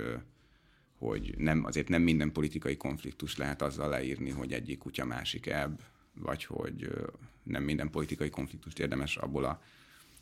[0.98, 5.80] hogy nem, azért nem minden politikai konfliktus lehet azzal leírni, hogy egyik kutya másik ebb,
[6.20, 6.90] vagy hogy
[7.42, 9.62] nem minden politikai konfliktust érdemes abból a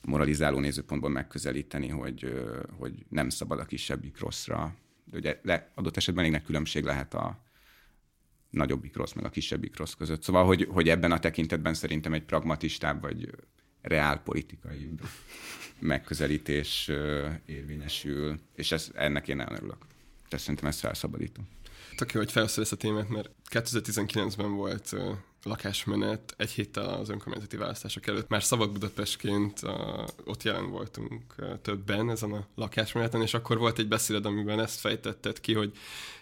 [0.02, 2.44] moralizáló nézőpontból megközelíteni, hogy,
[2.78, 4.74] hogy nem szabad a kisebbik rosszra.
[5.04, 7.44] De ugye le, adott esetben elég különbség lehet a
[8.50, 10.22] nagyobbik rossz, meg a kisebbik rossz között.
[10.22, 13.30] Szóval, hogy, hogy ebben a tekintetben szerintem egy pragmatistább, vagy
[13.82, 14.90] reálpolitikai
[15.78, 16.90] megközelítés
[17.46, 19.78] érvényesül, és ez, ennek én nagyon örülök.
[20.28, 21.42] Tehát szerintem ez felszabadító.
[21.96, 24.96] Tök jó, hogy felhoztad a témát, mert 2019-ben volt
[25.46, 28.28] lakásmenet egy héttel az önkormányzati választások előtt.
[28.28, 29.72] Már Szabad Budapestként uh,
[30.24, 35.40] ott jelen voltunk többen ezen a lakásmeneten, és akkor volt egy beszéd, amiben ezt fejtetted
[35.40, 35.72] ki, hogy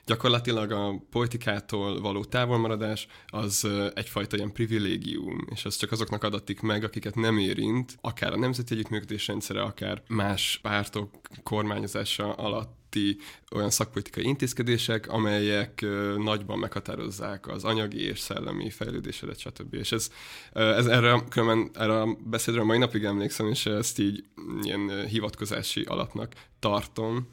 [0.07, 6.85] gyakorlatilag a politikától való távolmaradás az egyfajta ilyen privilégium, és ez csak azoknak adatik meg,
[6.85, 11.11] akiket nem érint, akár a nemzeti együttműködés rendszere, akár más pártok
[11.43, 13.17] kormányozása alatt közötti
[13.55, 15.85] olyan szakpolitikai intézkedések, amelyek
[16.17, 19.75] nagyban meghatározzák az anyagi és szellemi fejlődésedet, stb.
[19.75, 20.11] És ez,
[20.53, 24.25] ez erre, különben erre a beszédre mai napig emlékszem, és ezt így
[24.63, 27.29] ilyen hivatkozási alapnak tartom.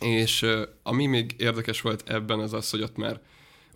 [0.00, 0.46] És
[0.82, 3.20] ami még érdekes volt ebben az az, hogy ott már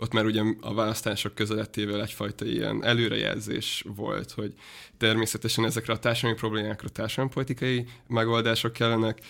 [0.01, 4.55] ott már ugye a választások közelettével egyfajta ilyen előrejelzés volt, hogy
[4.99, 9.21] természetesen ezekre a társadalmi problémákra társadalompolitikai megoldások kellenek,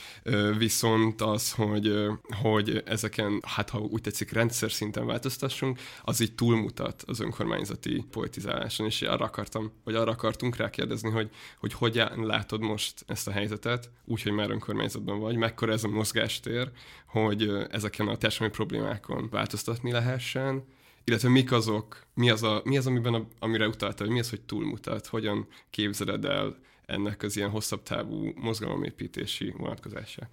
[0.59, 1.95] viszont az, hogy,
[2.43, 8.87] hogy ezeken, hát ha úgy tetszik, rendszer szinten változtassunk, az így túlmutat az önkormányzati politizáláson,
[8.87, 13.91] és arra akartam, vagy arra akartunk rákérdezni, hogy, hogy hogyan látod most ezt a helyzetet,
[14.05, 16.71] úgyhogy már önkormányzatban vagy, mekkora ez a mozgástér,
[17.11, 20.65] hogy ezeken a társadalmi problémákon változtatni lehessen,
[21.05, 24.31] illetve mik azok, mi az, a, mi az amiben, a, amire utaltál, hogy mi az,
[24.31, 30.31] hogy túlmutat, hogyan képzeled el ennek az ilyen hosszabb távú mozgalomépítési vonatkozását?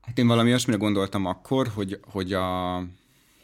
[0.00, 2.76] Hát én valami olyasmire gondoltam akkor, hogy, hogy a,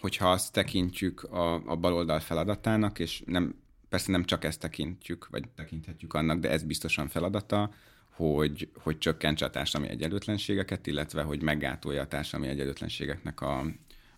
[0.00, 3.54] hogyha azt tekintjük a, a baloldal feladatának, és nem,
[3.88, 7.70] persze nem csak ezt tekintjük, vagy tekinthetjük annak, de ez biztosan feladata,
[8.16, 13.64] hogy, hogy csökkentse a társadalmi egyenlőtlenségeket, illetve hogy meggátolja a társadalmi egyenlőtlenségeknek a,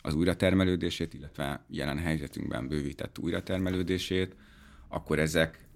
[0.03, 4.37] az újratermelődését, illetve jelen helyzetünkben bővített újratermelődését,
[4.89, 5.67] akkor ezek,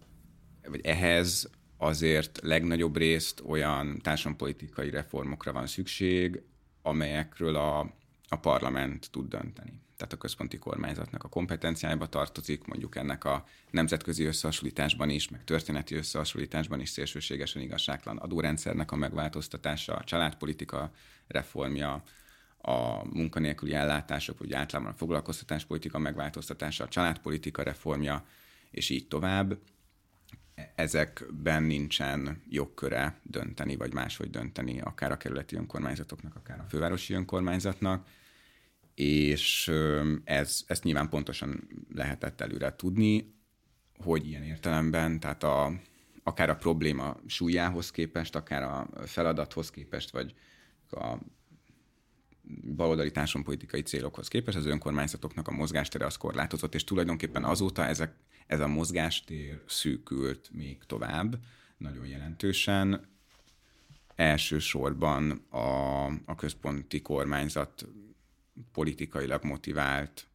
[0.68, 6.42] vagy ehhez azért legnagyobb részt olyan társadalompolitikai reformokra van szükség,
[6.82, 7.80] amelyekről a,
[8.28, 9.72] a parlament tud dönteni.
[10.02, 15.94] Tehát a központi kormányzatnak a kompetenciájába tartozik, mondjuk ennek a nemzetközi összehasonlításban is, meg történeti
[15.94, 20.90] összehasonlításban is szélsőségesen igazságtalan adórendszernek a megváltoztatása, a családpolitika
[21.26, 22.02] reformja,
[22.58, 28.26] a munkanélküli ellátások, vagy általában a foglalkoztatáspolitika megváltoztatása, a családpolitika reformja,
[28.70, 29.58] és így tovább.
[30.74, 38.06] Ezekben nincsen jogköre dönteni, vagy máshogy dönteni, akár a kerületi önkormányzatoknak, akár a fővárosi önkormányzatnak,
[38.94, 39.72] és
[40.24, 43.34] ez, ezt nyilván pontosan lehetett előre tudni,
[43.96, 45.72] hogy ilyen értelemben, tehát a,
[46.22, 50.34] akár a probléma súlyához képest, akár a feladathoz képest, vagy
[50.90, 51.16] a
[52.76, 58.14] baloldali társadalompolitikai célokhoz képest az önkormányzatoknak a mozgástere az korlátozott, és tulajdonképpen azóta ezek,
[58.46, 61.38] ez a mozgástér szűkült még tovább,
[61.76, 63.10] nagyon jelentősen.
[64.14, 67.86] Elsősorban a, a központi kormányzat
[68.72, 70.26] politikailag motivált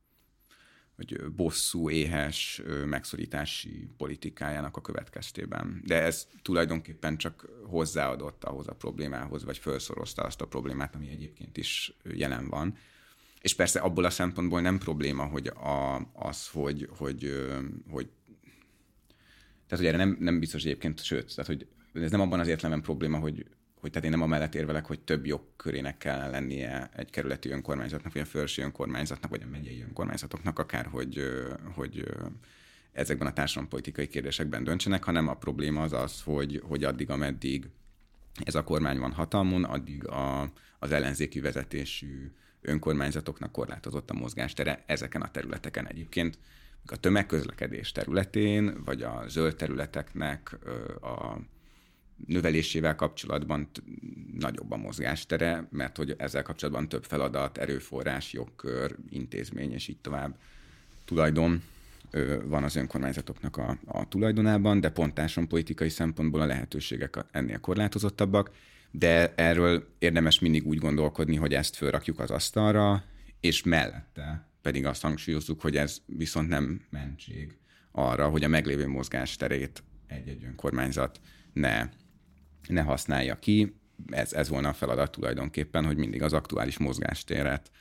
[0.98, 5.82] vagy bosszú, éhes megszorítási politikájának a következtében.
[5.86, 11.58] De ez tulajdonképpen csak hozzáadott ahhoz a problémához, vagy felszorozta azt a problémát, ami egyébként
[11.58, 12.78] is jelen van.
[13.42, 17.48] És persze abból a szempontból nem probléma, hogy a, az, hogy, hogy,
[17.90, 18.10] hogy
[19.68, 22.86] tehát, hogy erre nem, nem biztos egyébként, sőt, tehát, hogy ez nem abban az értelemben
[22.86, 23.46] probléma, hogy,
[23.88, 28.22] hogy tehát én nem amellett érvelek, hogy több jogkörének kell lennie egy kerületi önkormányzatnak, vagy
[28.22, 31.22] a felső önkormányzatnak, vagy a megyei önkormányzatoknak akár, hogy,
[31.76, 32.04] hogy
[32.92, 37.70] ezekben a társadalompolitikai kérdésekben döntsenek, hanem a probléma az az, hogy, hogy addig, ameddig
[38.44, 45.22] ez a kormány van hatalmon, addig a, az ellenzéki vezetésű önkormányzatoknak korlátozott a mozgástere ezeken
[45.22, 46.38] a területeken egyébként.
[46.86, 50.58] A tömegközlekedés területén, vagy a zöld területeknek
[51.02, 51.38] a
[52.26, 53.70] növelésével kapcsolatban
[54.38, 60.38] nagyobb a mozgástere, mert hogy ezzel kapcsolatban több feladat, erőforrás, jogkör, intézmény és így tovább
[61.06, 61.64] tulajdon
[62.46, 68.52] van az önkormányzatoknak a, a tulajdonában, de pontáson politikai szempontból a lehetőségek ennél korlátozottabbak,
[68.92, 73.04] de erről érdemes mindig úgy gondolkodni, hogy ezt fölrakjuk az asztalra,
[73.40, 77.58] és mellette pedig azt hangsúlyozzuk, hogy ez viszont nem mentség
[77.92, 81.20] arra, hogy a meglévő mozgásterét egy-egy önkormányzat
[81.54, 81.90] ne
[82.68, 83.76] ne használja ki.
[84.08, 87.72] Ez, ez volna a feladat tulajdonképpen, hogy mindig az aktuális mozgástéret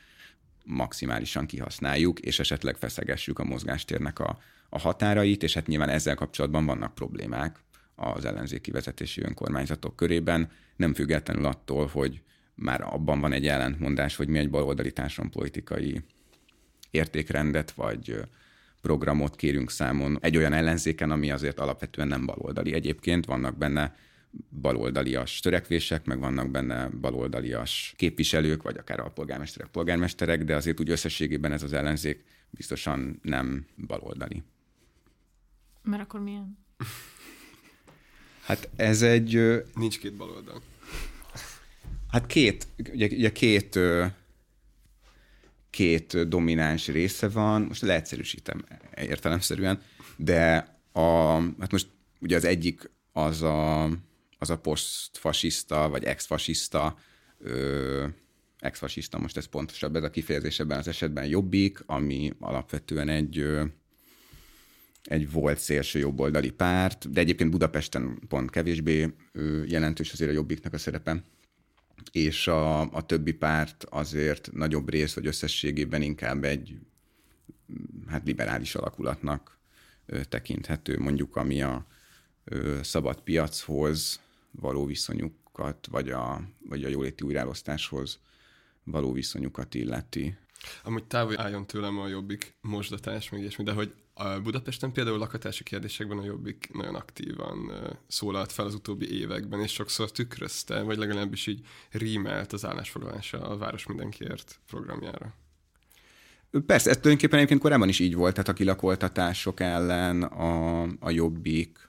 [0.63, 6.65] maximálisan kihasználjuk, és esetleg feszegessük a mozgástérnek a, a határait, és hát nyilván ezzel kapcsolatban
[6.65, 7.59] vannak problémák
[7.95, 12.21] az ellenzéki vezetési önkormányzatok körében, nem függetlenül attól, hogy
[12.55, 14.93] már abban van egy ellentmondás, hogy mi egy baloldali
[15.31, 16.03] politikai
[16.91, 18.19] értékrendet vagy
[18.81, 22.73] programot kérünk számon egy olyan ellenzéken, ami azért alapvetően nem baloldali.
[22.73, 23.95] Egyébként vannak benne
[24.61, 30.89] baloldalias törekvések, meg vannak benne baloldalias képviselők, vagy akár a polgármesterek, polgármesterek, de azért úgy
[30.89, 34.43] összességében ez az ellenzék biztosan nem baloldali.
[35.81, 36.57] Mert akkor milyen?
[38.41, 39.63] Hát ez egy...
[39.75, 40.61] Nincs két baloldal.
[42.11, 43.79] Hát két, ugye, ugye két,
[45.69, 49.81] két domináns része van, most leegyszerűsítem értelemszerűen,
[50.15, 51.01] de a,
[51.59, 51.87] hát most
[52.19, 53.89] ugye az egyik az a
[54.37, 56.97] az a posztfasiszta, vagy exfasiszta,
[57.39, 58.07] ö,
[58.59, 63.63] exfasiszta, most ez pontosabb ez a kifejezés ebben az esetben jobbik, ami alapvetően egy ö,
[65.03, 70.73] egy volt szélső jobboldali párt, de egyébként Budapesten pont kevésbé ö, jelentős azért a jobbiknak
[70.73, 71.23] a szerepe,
[72.11, 76.77] és a, a többi párt azért nagyobb rész, vagy összességében inkább egy
[78.07, 79.59] hát liberális alakulatnak
[80.05, 81.85] ö, tekinthető, mondjuk ami a
[82.43, 84.19] ö, szabad piachoz,
[84.51, 88.19] való viszonyukat, vagy a, vagy a jóléti újraelosztáshoz
[88.83, 90.37] való viszonyukat illeti.
[90.83, 95.63] Amúgy távol álljon tőlem a jobbik mosdatás, meg ilyesmi, de hogy a Budapesten például lakatási
[95.63, 97.71] kérdésekben a Jobbik nagyon aktívan
[98.07, 103.57] szólalt fel az utóbbi években, és sokszor tükrözte, vagy legalábbis így rímelt az állásfoglalása a
[103.57, 105.33] Város Mindenkiért programjára.
[106.65, 111.86] Persze, ez tulajdonképpen egyébként korábban is így volt, tehát a kilakoltatások ellen a, a Jobbik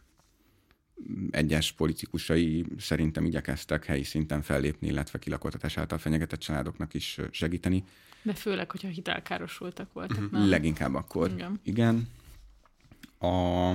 [1.31, 7.85] egyes politikusai szerintem igyekeztek helyi szinten fellépni, illetve kilakoltatás által fenyegetett családoknak is segíteni.
[8.23, 10.17] De főleg, hogyha hitelkárosultak voltak.
[10.17, 10.33] Uh-huh.
[10.33, 10.49] Nem?
[10.49, 11.31] Leginkább akkor.
[11.31, 11.61] Igen.
[11.63, 12.09] Igen.
[13.19, 13.73] A...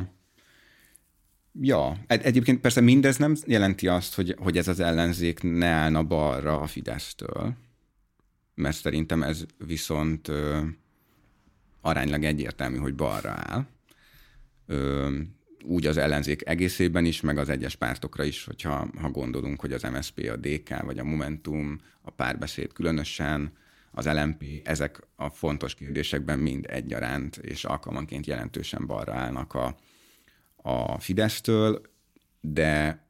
[1.61, 6.59] Ja, egyébként persze mindez nem jelenti azt, hogy, hogy ez az ellenzék ne állna balra
[6.59, 7.53] a Fidesztől,
[8.55, 10.61] mert szerintem ez viszont ö,
[11.81, 13.65] aránylag egyértelmű, hogy balra áll.
[14.65, 15.17] Ö,
[15.63, 19.83] úgy az ellenzék egészében is, meg az egyes pártokra is, hogyha ha gondolunk, hogy az
[19.83, 23.51] MSP, a DK, vagy a Momentum, a párbeszéd különösen,
[23.91, 29.77] az LMP, ezek a fontos kérdésekben mind egyaránt és alkalmanként jelentősen balra állnak a,
[30.55, 31.81] a Fidesztől,
[32.41, 33.05] de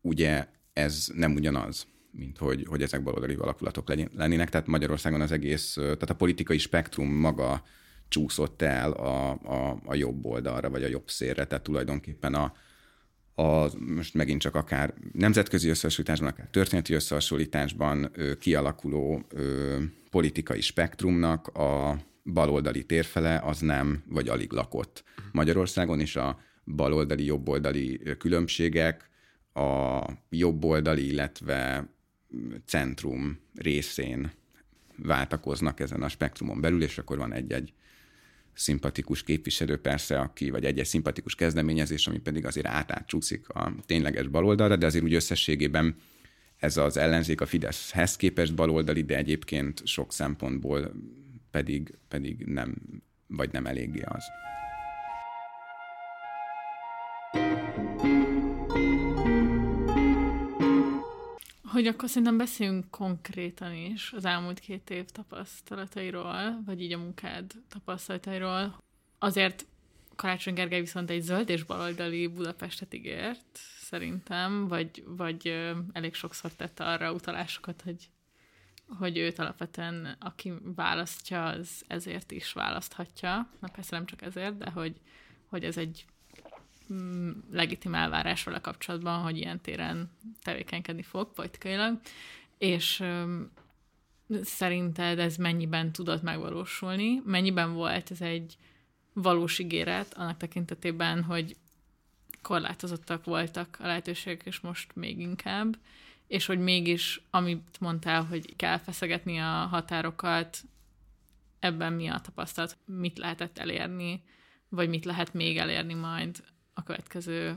[0.00, 4.50] ugye ez nem ugyanaz, mint hogy, hogy ezek baloldali alakulatok lennének.
[4.50, 7.62] Tehát Magyarországon az egész, tehát a politikai spektrum maga
[8.10, 12.52] csúszott el a, a, a jobb oldalra, vagy a jobb szélre, tehát tulajdonképpen a,
[13.42, 19.78] a, most megint csak akár nemzetközi összehasonlításban, akár történeti összehasonlításban ö, kialakuló ö,
[20.10, 25.04] politikai spektrumnak a baloldali térfele az nem, vagy alig lakott.
[25.32, 29.08] Magyarországon, és a baloldali, jobboldali különbségek
[29.52, 30.00] a
[30.30, 31.88] jobboldali, illetve
[32.64, 34.30] centrum részén
[34.96, 37.72] váltakoznak ezen a spektrumon belül, és akkor van egy-egy
[38.54, 44.76] szimpatikus képviselő persze, aki, vagy egy-egy szimpatikus kezdeményezés, ami pedig azért átátcsúszik a tényleges baloldalra,
[44.76, 45.96] de azért úgy összességében
[46.56, 50.92] ez az ellenzék a Fideszhez képest baloldali, de egyébként sok szempontból
[51.50, 52.74] pedig, pedig nem,
[53.26, 54.24] vagy nem eléggé az.
[61.80, 67.52] Hogy akkor szerintem beszéljünk konkrétan is az elmúlt két év tapasztalatairól, vagy így a munkád
[67.68, 68.78] tapasztalatairól.
[69.18, 69.66] Azért
[70.16, 75.46] Karácsony Gergely viszont egy zöld és baloldali Budapestet ígért, szerintem, vagy, vagy
[75.92, 78.10] elég sokszor tette arra utalásokat, hogy,
[78.98, 83.50] hogy őt alapvetően aki választja, az ezért is választhatja.
[83.60, 85.00] Na persze nem csak ezért, de hogy,
[85.46, 86.04] hogy ez egy
[87.50, 90.10] legitim elvárás vele kapcsolatban, hogy ilyen téren
[90.42, 92.00] tevékenykedni fog politikailag,
[92.58, 93.04] és
[94.42, 97.22] szerinted ez mennyiben tudott megvalósulni?
[97.24, 98.56] Mennyiben volt ez egy
[99.12, 101.56] valós ígéret annak tekintetében, hogy
[102.42, 105.76] korlátozottak voltak a lehetőségek, és most még inkább,
[106.26, 110.58] és hogy mégis, amit mondtál, hogy kell feszegetni a határokat,
[111.58, 114.22] ebben mi a tapasztalat, mit lehetett elérni,
[114.68, 116.44] vagy mit lehet még elérni majd
[116.80, 117.56] a következő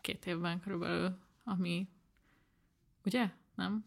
[0.00, 1.88] két évben körülbelül, ami,
[3.04, 3.28] ugye?
[3.54, 3.84] Nem?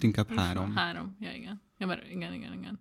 [0.00, 0.74] Inkább három.
[0.74, 1.60] Három, ja igen.
[1.78, 2.80] Ja, mert igen, igen, igen.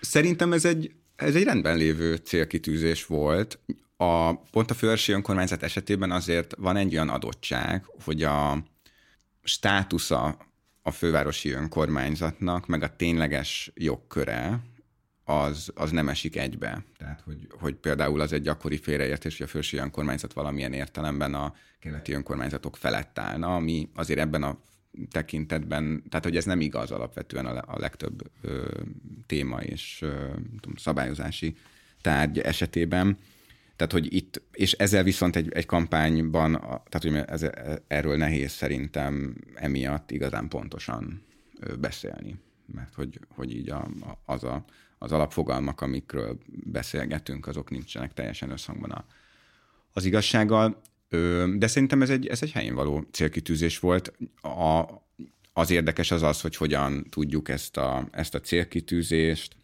[0.00, 3.58] Szerintem ez egy, ez egy rendben lévő célkitűzés volt.
[3.96, 8.64] A, pont a fővárosi önkormányzat esetében azért van egy olyan adottság, hogy a
[9.42, 10.38] státusza
[10.82, 14.60] a fővárosi önkormányzatnak, meg a tényleges jogköre,
[15.28, 16.84] az, az nem esik egybe.
[16.96, 21.54] Tehát, hogy, hogy például az egy gyakori félreértés, hogy a fősi önkormányzat valamilyen értelemben a
[21.80, 24.58] keleti önkormányzatok felett állna, ami azért ebben a
[25.10, 28.68] tekintetben, tehát hogy ez nem igaz alapvetően a, a legtöbb ö,
[29.26, 30.26] téma és ö,
[30.60, 31.56] tudom, szabályozási
[32.00, 33.18] tárgy esetében.
[33.76, 37.46] Tehát, hogy itt, és ezzel viszont egy, egy kampányban, tehát, hogy ez,
[37.86, 41.22] erről nehéz szerintem emiatt igazán pontosan
[41.80, 42.38] beszélni.
[42.66, 43.88] Mert hogy, hogy így a,
[44.24, 44.64] az, a,
[44.98, 49.04] az alapfogalmak, amikről beszélgetünk, azok nincsenek teljesen összhangban a,
[49.92, 50.80] az igazsággal.
[51.56, 54.12] De szerintem ez egy, ez egy helyén való célkitűzés volt.
[54.42, 54.84] A,
[55.52, 59.56] az érdekes az az, hogy hogyan tudjuk ezt a, ezt a célkitűzést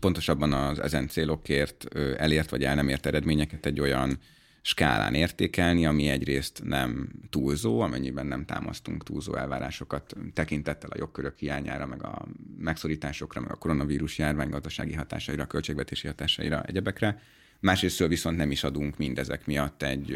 [0.00, 4.18] pontosabban az ezen célokért elért vagy el nem ért eredményeket egy olyan
[4.62, 11.86] skálán értékelni, ami egyrészt nem túlzó, amennyiben nem támasztunk túlzó elvárásokat tekintettel a jogkörök hiányára,
[11.86, 12.26] meg a
[12.58, 17.20] megszorításokra, meg a koronavírus járvány gazdasági hatásaira, költségvetési hatásaira, egyebekre.
[17.60, 20.12] Másrészt viszont nem is adunk mindezek miatt egy,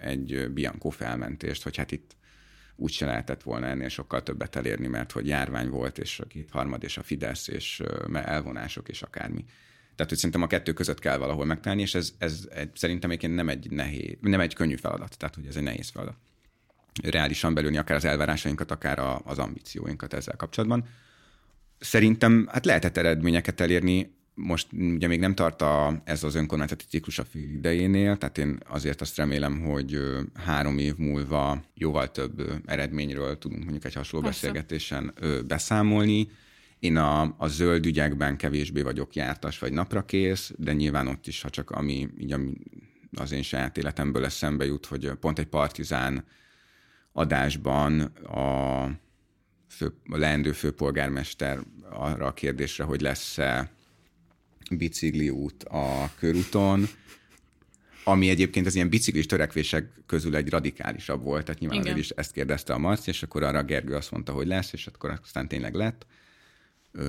[0.00, 2.16] egy Bianco felmentést, hogy hát itt
[2.76, 6.82] úgy se lehetett volna ennél sokkal többet elérni, mert hogy járvány volt, és a harmad
[6.82, 7.82] és a Fidesz, és
[8.12, 9.44] elvonások, és akármi.
[10.00, 13.34] Tehát, hogy szerintem a kettő között kell valahol megtalálni, és ez, ez egy, szerintem egyébként
[13.34, 16.16] nem egy, nehéz, nem egy könnyű feladat, tehát hogy ez egy nehéz feladat.
[17.02, 20.84] Reálisan belülni akár az elvárásainkat, akár a, az ambícióinkat ezzel kapcsolatban.
[21.78, 27.18] Szerintem hát lehetett eredményeket elérni, most ugye még nem tart a, ez az önkormányzati ciklus
[27.18, 29.98] a fél idejénél, tehát én azért azt remélem, hogy
[30.34, 34.46] három év múlva jóval több eredményről tudunk mondjuk egy hasonló Persze.
[34.46, 35.14] beszélgetésen
[35.46, 36.28] beszámolni.
[36.80, 41.50] Én a, a zöld ügyekben kevésbé vagyok jártas vagy naprakész, de nyilván ott is, ha
[41.50, 42.52] csak ami, így ami
[43.16, 46.24] az én saját életemből eszembe jut, hogy pont egy partizán
[47.12, 48.84] adásban a,
[49.68, 51.58] fő, a leendő főpolgármester
[51.90, 53.70] arra a kérdésre, hogy lesz-e
[54.70, 56.88] bicikliút a körúton,
[58.04, 62.72] ami egyébként az ilyen biciklis törekvések közül egy radikálisabb volt, tehát nyilván is ezt kérdezte
[62.72, 65.74] a Marci, és akkor arra a Gergő azt mondta, hogy lesz, és akkor aztán tényleg
[65.74, 66.06] lett.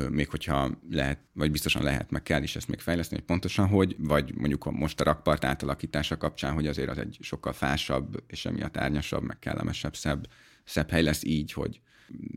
[0.09, 3.95] Még hogyha lehet, vagy biztosan lehet, meg kell is ezt még fejleszteni, hogy pontosan hogy,
[3.97, 8.77] vagy mondjuk most a rakpart átalakítása kapcsán, hogy azért az egy sokkal fásabb, és emiatt
[8.77, 10.27] árnyasabb, meg kellemesebb, szebb,
[10.63, 11.81] szebb hely lesz így, hogy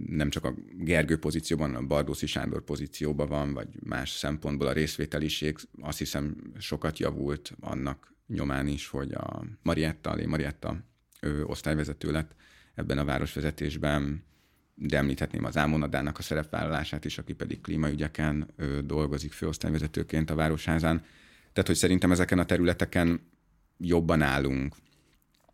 [0.07, 5.59] nem csak a Gergő pozícióban, a Bardószi Sándor pozícióban van, vagy más szempontból a részvételiség
[5.80, 10.76] azt hiszem sokat javult annak nyomán is, hogy a Marietta, Alé Marietta
[11.20, 12.34] ő osztályvezető lett
[12.74, 14.24] ebben a városvezetésben,
[14.75, 20.99] de említhetném az Ámonadának a szerepvállalását is, aki pedig klímaügyeken ő, dolgozik főosztályvezetőként a Városházán.
[21.53, 23.20] Tehát, hogy szerintem ezeken a területeken
[23.79, 24.75] jobban állunk,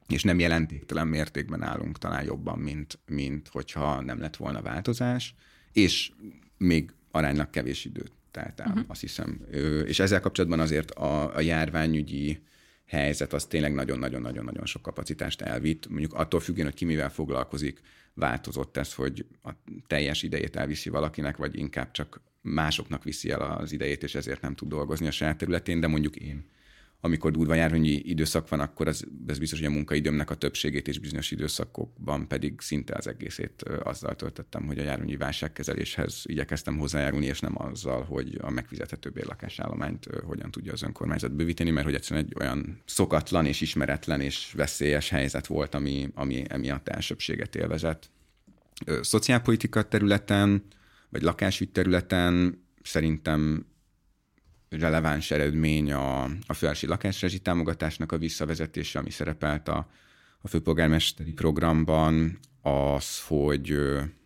[0.08, 5.34] és nem jelentéktelen mértékben állunk talán jobban, mint, mint hogyha nem lett volna változás,
[5.72, 6.12] és
[6.56, 8.84] még aránylag kevés időt telt el, uh-huh.
[8.86, 9.40] azt hiszem.
[9.86, 12.42] És ezzel kapcsolatban azért a, a járványügyi
[12.86, 15.88] helyzet az tényleg nagyon-nagyon-nagyon-nagyon sok kapacitást elvitt.
[15.88, 17.80] Mondjuk attól függően, hogy ki mivel foglalkozik,
[18.20, 19.50] változott ez, hogy a
[19.86, 24.54] teljes idejét elviszi valakinek, vagy inkább csak másoknak viszi el az idejét, és ezért nem
[24.54, 26.50] tud dolgozni a saját területén, de mondjuk én
[27.00, 30.98] amikor durva járványi időszak van, akkor az, ez biztos, hogy a munkaidőmnek a többségét és
[30.98, 37.40] bizonyos időszakokban pedig szinte az egészét azzal töltöttem, hogy a járványi válságkezeléshez igyekeztem hozzájárulni, és
[37.40, 42.34] nem azzal, hogy a megfizethető bérlakásállományt hogyan tudja az önkormányzat bővíteni, mert hogy egyszerűen egy
[42.40, 48.10] olyan szokatlan és ismeretlen és veszélyes helyzet volt, ami, ami emiatt elsőbséget élvezett.
[49.00, 50.62] Szociálpolitika területen,
[51.08, 53.66] vagy lakásügy területen szerintem
[54.78, 59.88] releváns eredmény a, a fővárosi lakásrezsi támogatásnak a visszavezetése, ami szerepelt a,
[60.40, 63.78] a főpolgármesteri programban, az, hogy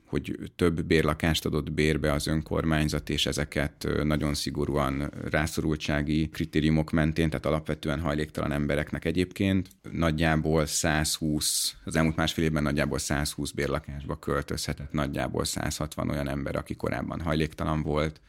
[0.04, 7.46] hogy több bérlakást adott bérbe az önkormányzat, és ezeket nagyon szigorúan rászorultsági kritériumok mentén, tehát
[7.46, 15.44] alapvetően hajléktalan embereknek egyébként nagyjából 120, az elmúlt másfél évben nagyjából 120 bérlakásba költözhetett nagyjából
[15.44, 18.20] 160 olyan ember, aki korábban hajléktalan volt,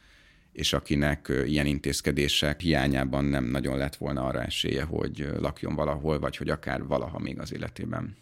[0.56, 6.36] és akinek ilyen intézkedések hiányában nem nagyon lett volna arra esélye, hogy lakjon valahol, vagy
[6.36, 8.16] hogy akár valaha még az életében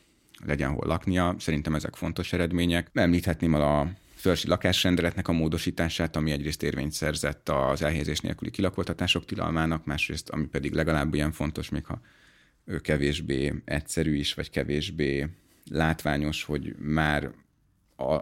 [0.46, 1.34] legyen hol laknia.
[1.38, 2.90] Szerintem ezek fontos eredmények.
[2.92, 9.84] Említhetném a fölsi lakásrendeletnek a módosítását, ami egyrészt érvényt szerzett az elhelyezés nélküli kilakoltatások tilalmának,
[9.84, 12.00] másrészt, ami pedig legalább ilyen fontos, még ha
[12.64, 15.28] ő kevésbé egyszerű is, vagy kevésbé
[15.70, 17.30] látványos, hogy már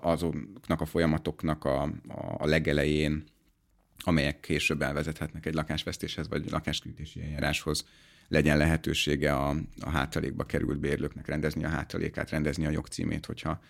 [0.00, 1.82] azoknak a folyamatoknak a,
[2.38, 3.24] a legelején
[4.02, 7.84] amelyek később elvezethetnek egy lakásvesztéshez vagy lakásküldési eljáráshoz,
[8.28, 13.62] legyen lehetősége a, a hátralékba került bérlőknek rendezni a hátralékát, rendezni a jogcímét, hogyha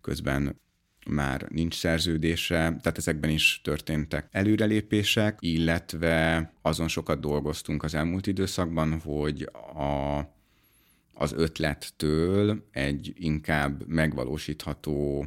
[0.00, 0.60] közben
[1.06, 9.00] már nincs szerződése, tehát ezekben is történtek előrelépések, illetve azon sokat dolgoztunk az elmúlt időszakban,
[9.00, 9.42] hogy
[9.74, 10.18] a,
[11.14, 15.26] az ötlettől egy inkább megvalósítható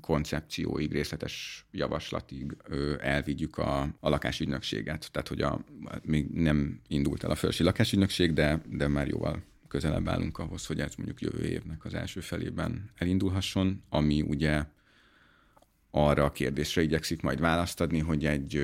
[0.00, 5.08] koncepcióig, részletes javaslatig ö, elvigyük a, a lakásügynökséget.
[5.12, 5.64] Tehát, hogy a,
[6.02, 10.80] még nem indult el a fölsi lakásügynökség, de, de már jóval közelebb állunk ahhoz, hogy
[10.80, 14.64] ez mondjuk jövő évnek az első felében elindulhasson, ami ugye
[15.96, 18.62] arra a kérdésre igyekszik majd választ adni, hogy, egy,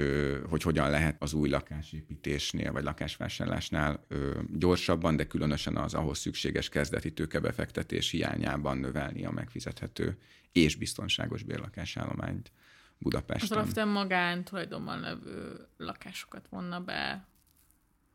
[0.48, 4.06] hogy hogyan lehet az új lakásépítésnél vagy lakásvásárlásnál
[4.52, 10.18] gyorsabban, de különösen az ahhoz szükséges kezdeti tőkebefektetés hiányában növelni a megfizethető
[10.52, 12.52] és biztonságos bérlakásállományt
[12.98, 13.48] Budapesten.
[13.50, 17.26] Az alapvetően magán tulajdonban levő lakásokat vonna be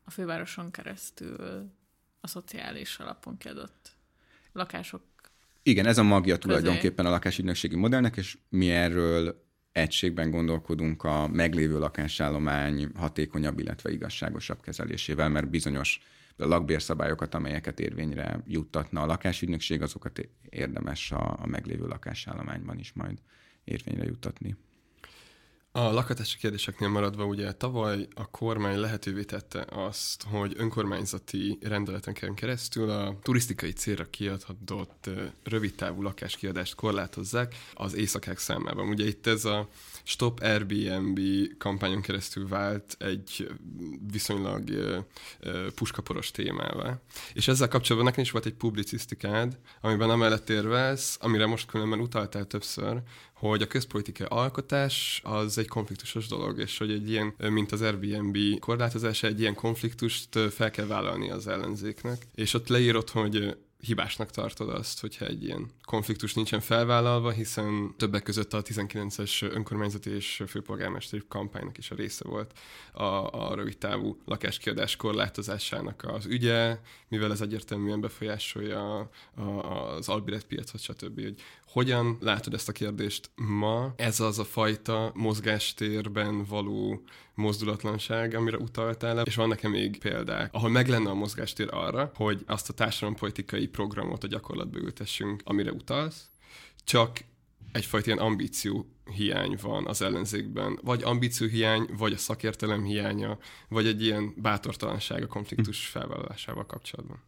[0.04, 1.70] a fővároson keresztül
[2.20, 3.96] a szociális alapon kiadott
[4.52, 5.02] lakások
[5.66, 11.78] igen, ez a magja tulajdonképpen a lakásügynökségi modellnek, és mi erről egységben gondolkodunk a meglévő
[11.78, 16.00] lakásállomány hatékonyabb, illetve igazságosabb kezelésével, mert bizonyos
[16.36, 23.18] lakbérszabályokat, amelyeket érvényre juttatna a lakásügynökség, azokat érdemes a, a meglévő lakásállományban is majd
[23.64, 24.56] érvényre juttatni.
[25.76, 32.90] A lakhatási kérdéseknél maradva ugye tavaly a kormány lehetővé tette azt, hogy önkormányzati rendeleten keresztül
[32.90, 35.10] a turisztikai célra kiadhatott
[35.44, 38.88] rövidtávú lakáskiadást korlátozzák az éjszakák számában.
[38.88, 39.68] Ugye itt ez a
[40.02, 41.20] Stop Airbnb
[41.58, 43.48] kampányon keresztül vált egy
[44.12, 44.70] viszonylag
[45.74, 46.98] puskaporos témává.
[47.32, 52.46] És ezzel kapcsolatban nekem is volt egy publicisztikád, amiben amellett érvelsz, amire most különben utaltál
[52.46, 53.02] többször,
[53.38, 58.58] hogy a közpolitikai alkotás az egy konfliktusos dolog, és hogy egy ilyen, mint az Airbnb
[58.58, 62.26] korlátozása, egy ilyen konfliktust fel kell vállalni az ellenzéknek.
[62.34, 63.56] És ott leírod, hogy
[63.86, 70.10] hibásnak tartod azt, hogyha egy ilyen konfliktus nincsen felvállalva, hiszen többek között a 19-es önkormányzati
[70.10, 72.52] és főpolgármesteri kampánynak is a része volt
[72.92, 73.04] a,
[73.48, 76.78] a rövid távú lakáskiadás korlátozásának az ügye,
[77.08, 79.10] mivel ez egyértelműen befolyásolja a,
[79.40, 81.20] a, az albiret piacot, stb.
[81.20, 83.92] Hogy hogyan látod ezt a kérdést ma?
[83.96, 87.02] Ez az a fajta mozgástérben való
[87.34, 92.42] mozdulatlanság, amire utaltál, és van nekem még példák, ahol meg lenne a mozgástér arra, hogy
[92.46, 96.28] azt a társadalompolitikai programot a gyakorlatba ültessünk, amire utalsz,
[96.84, 97.20] csak
[97.72, 100.78] egyfajta ilyen ambíció hiány van az ellenzékben.
[100.82, 103.38] Vagy ambíció hiány, vagy a szakértelem hiánya,
[103.68, 107.22] vagy egy ilyen bátortalanság a konfliktus felvállalásával kapcsolatban.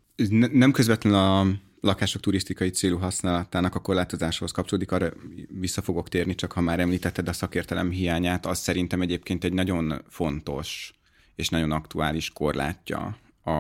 [0.53, 1.47] Nem közvetlenül a
[1.81, 5.13] lakások turisztikai célú használatának a korlátozáshoz kapcsolódik, arra
[5.49, 10.03] vissza fogok térni, csak ha már említetted a szakértelem hiányát, az szerintem egyébként egy nagyon
[10.09, 10.93] fontos
[11.35, 13.51] és nagyon aktuális korlátja a,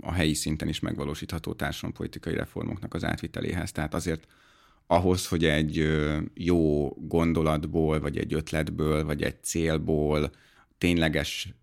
[0.00, 3.72] a helyi szinten is megvalósítható társadalompolitikai reformoknak az átviteléhez.
[3.72, 4.26] Tehát azért
[4.86, 5.88] ahhoz, hogy egy
[6.34, 10.30] jó gondolatból, vagy egy ötletből, vagy egy célból
[10.78, 11.54] ténylegesen,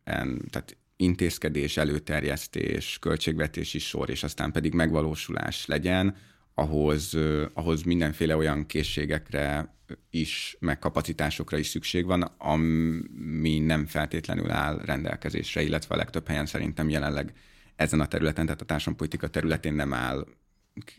[0.49, 6.15] tehát intézkedés, előterjesztés, költségvetési sor, és aztán pedig megvalósulás legyen,
[6.53, 7.17] ahhoz,
[7.53, 9.75] ahhoz mindenféle olyan készségekre
[10.09, 16.45] is, meg kapacitásokra is szükség van, ami nem feltétlenül áll rendelkezésre, illetve a legtöbb helyen
[16.45, 17.33] szerintem jelenleg
[17.75, 20.27] ezen a területen, tehát a társadalompolitika területén nem áll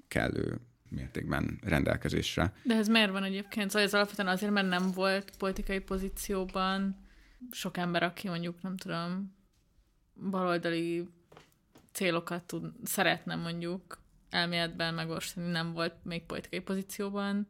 [0.08, 2.52] kellő mértékben rendelkezésre.
[2.62, 3.70] De ez miért van egyébként?
[3.70, 6.96] Szóval ez alapvetően azért, mert nem volt politikai pozícióban
[7.50, 9.33] sok ember, aki mondjuk, nem tudom,
[10.30, 11.08] baloldali
[11.92, 13.98] célokat tud, szeretne mondjuk
[14.30, 17.48] elméletben megvalósítani, nem volt még politikai pozícióban,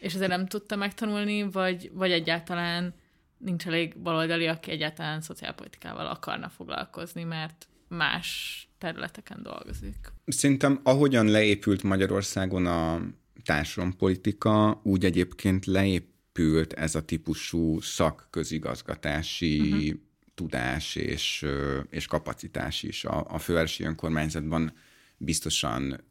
[0.00, 2.94] és ezért nem tudta megtanulni, vagy, vagy egyáltalán
[3.36, 10.12] nincs elég baloldali, aki egyáltalán szociálpolitikával akarna foglalkozni, mert más területeken dolgozik.
[10.26, 13.00] Szerintem ahogyan leépült Magyarországon a
[13.44, 20.06] társadalompolitika, úgy egyébként leépült ez a típusú szakközigazgatási uh-huh.
[20.38, 21.46] Tudás és,
[21.90, 23.04] és kapacitás is.
[23.04, 24.72] A, a fővárosi önkormányzatban
[25.16, 26.04] biztosan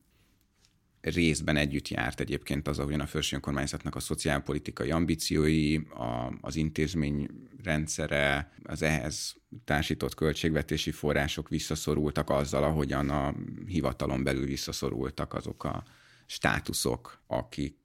[1.02, 7.28] részben együtt járt egyébként az, ahogyan a felső önkormányzatnak a szociálpolitikai ambíciói, a, az intézmény
[7.64, 15.84] rendszere, az ehhez társított költségvetési források visszaszorultak azzal, ahogyan a hivatalon belül visszaszorultak azok a
[16.30, 17.78] státuszok, akik,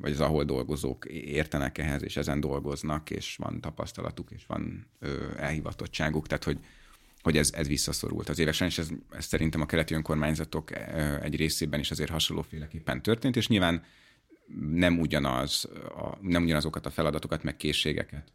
[0.00, 4.86] vagy az ahol dolgozók értenek ehhez, és ezen dolgoznak, és van tapasztalatuk, és van
[5.36, 6.58] elhivatottságuk, tehát hogy
[7.22, 10.70] hogy ez, ez visszaszorult az évek során, és ez, ez szerintem a keleti önkormányzatok
[11.22, 13.82] egy részében is azért hasonlóféleképpen történt, és nyilván
[14.72, 18.32] nem ugyanaz, a, nem ugyanazokat a feladatokat, meg készségeket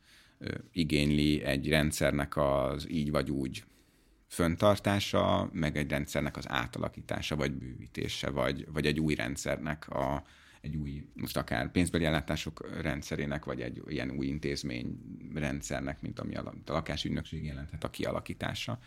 [0.72, 3.64] igényli egy rendszernek az így vagy úgy
[4.32, 10.24] föntartása, meg egy rendszernek az átalakítása, vagy bővítése, vagy, vagy egy új rendszernek a,
[10.62, 14.98] egy új, most akár pénzbeli ellátások rendszerének, vagy egy ilyen új intézmény
[15.34, 18.80] rendszernek, mint ami a, a lakásügynökség jelenthet a kialakítása.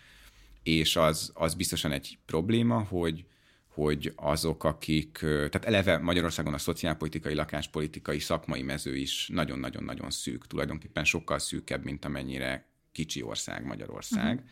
[0.63, 3.25] És az, az biztosan egy probléma, hogy,
[3.69, 11.05] hogy azok, akik, tehát eleve Magyarországon a szociálpolitikai, lakáspolitikai, szakmai mező is nagyon-nagyon-nagyon szűk, tulajdonképpen
[11.05, 14.35] sokkal szűkebb, mint amennyire kicsi ország Magyarország.
[14.35, 14.49] Uh-huh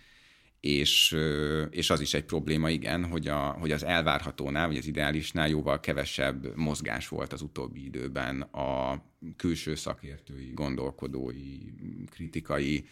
[0.62, 1.16] és,
[1.70, 5.80] és az is egy probléma, igen, hogy, a, hogy az elvárhatónál, vagy az ideálisnál jóval
[5.80, 9.02] kevesebb mozgás volt az utóbbi időben a
[9.36, 11.58] külső szakértői, gondolkodói,
[12.10, 12.88] kritikai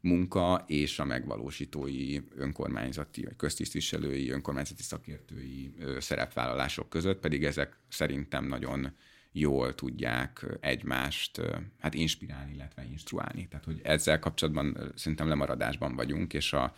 [0.00, 8.92] munka és a megvalósítói önkormányzati, vagy köztisztviselői, önkormányzati szakértői szerepvállalások között, pedig ezek szerintem nagyon
[9.32, 11.40] jól tudják egymást
[11.78, 13.48] hát inspirálni, illetve instruálni.
[13.48, 16.74] Tehát, hogy ezzel kapcsolatban szerintem lemaradásban vagyunk, és a,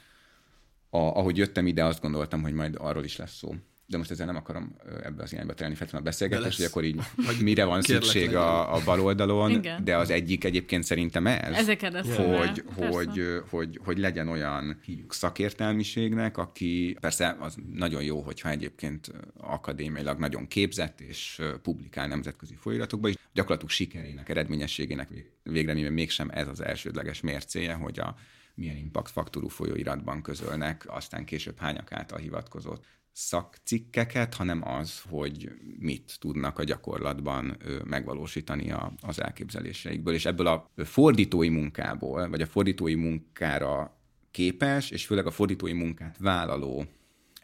[0.91, 3.55] a, ahogy jöttem ide, azt gondoltam, hogy majd arról is lesz szó.
[3.87, 7.01] De most ezzel nem akarom ebbe az irányba terelni feltétlenül a beszélgetést, hogy akkor így
[7.41, 9.85] mire van szükség a, a bal oldalon, Igen.
[9.85, 16.37] de az egyik egyébként szerintem ez, Ezeket hogy, hogy, hogy, hogy legyen olyan hívjuk szakértelmiségnek,
[16.37, 23.17] aki persze az nagyon jó, hogyha egyébként akadémiailag nagyon képzett és publikál nemzetközi folyiratokban, és
[23.33, 25.09] gyakorlatilag sikerének, eredményességének
[25.43, 28.15] végre mégsem ez az elsődleges mércéje, hogy a
[28.55, 36.17] milyen impact faktorú folyóiratban közölnek, aztán később hányak által hivatkozott szakcikkeket, hanem az, hogy mit
[36.19, 40.15] tudnak a gyakorlatban megvalósítani a, az elképzeléseikből.
[40.15, 43.99] És ebből a fordítói munkából, vagy a fordítói munkára
[44.31, 46.85] képes, és főleg a fordítói munkát vállaló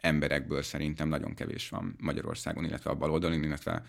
[0.01, 3.85] emberekből szerintem nagyon kevés van Magyarországon, illetve a baloldalon, illetve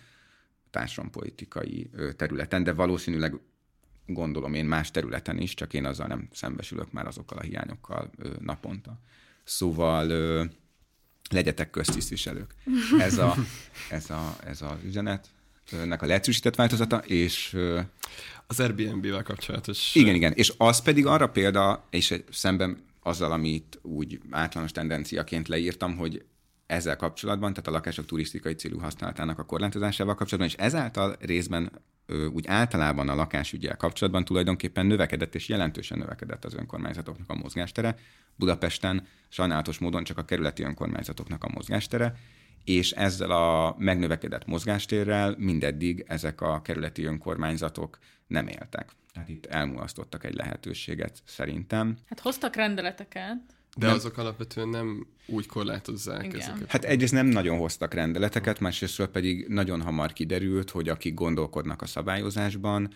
[0.69, 3.39] társadalompolitikai területen, de valószínűleg
[4.13, 8.29] gondolom én más területen is, csak én azzal nem szembesülök már azokkal a hiányokkal ö,
[8.39, 8.99] naponta.
[9.43, 10.43] Szóval ö,
[11.29, 12.55] legyetek köztisztviselők.
[12.99, 13.35] Ez, a,
[13.89, 15.27] ez, a, ez az üzenet,
[15.71, 17.57] ennek a leegyszerűsített változata, és...
[18.47, 19.95] Az Airbnb-vel kapcsolatos...
[19.95, 25.97] Igen, igen, és az pedig arra példa, és szemben azzal, amit úgy általános tendenciaként leírtam,
[25.97, 26.25] hogy
[26.65, 31.71] ezzel kapcsolatban, tehát a lakások turisztikai célú használatának a korlátozásával kapcsolatban, és ezáltal részben
[32.33, 37.95] úgy általában a lakásügyel kapcsolatban tulajdonképpen növekedett és jelentősen növekedett az önkormányzatoknak a mozgástere.
[38.35, 42.15] Budapesten sajnálatos módon csak a kerületi önkormányzatoknak a mozgástere,
[42.63, 47.97] és ezzel a megnövekedett mozgástérrel mindeddig ezek a kerületi önkormányzatok
[48.27, 48.89] nem éltek.
[49.13, 51.97] Tehát itt elmulasztottak egy lehetőséget szerintem.
[52.05, 53.37] Hát hoztak rendeleteket,
[53.79, 53.95] de nem.
[53.95, 56.39] azok alapvetően nem úgy korlátozzák Igen.
[56.39, 56.71] ezeket.
[56.71, 61.85] Hát egyrészt nem nagyon hoztak rendeleteket, másrésztről pedig nagyon hamar kiderült, hogy akik gondolkodnak a
[61.85, 62.93] szabályozásban,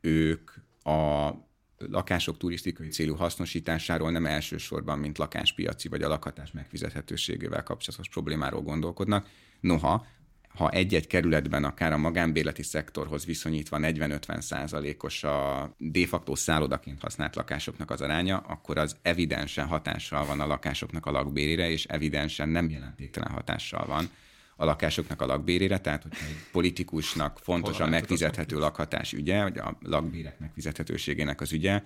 [0.00, 0.50] ők
[0.82, 1.30] a
[1.78, 9.28] lakások turisztikai célú hasznosításáról nem elsősorban, mint lakáspiaci vagy a lakhatás megfizethetőségével kapcsolatos problémáról gondolkodnak.
[9.60, 10.06] Noha
[10.54, 17.36] ha egy-egy kerületben akár a magánbéleti szektorhoz viszonyítva 40-50 százalékos a de facto szállodaként használt
[17.36, 22.70] lakásoknak az aránya, akkor az evidensen hatással van a lakásoknak a lakbérére, és evidensen nem
[22.70, 24.10] jelentéktelen hatással van
[24.56, 29.78] a lakásoknak a lakbérére, tehát hogyha egy politikusnak fontos a megfizethető lakhatás ügye, vagy a
[29.80, 31.82] lakbérek megfizethetőségének az ügye,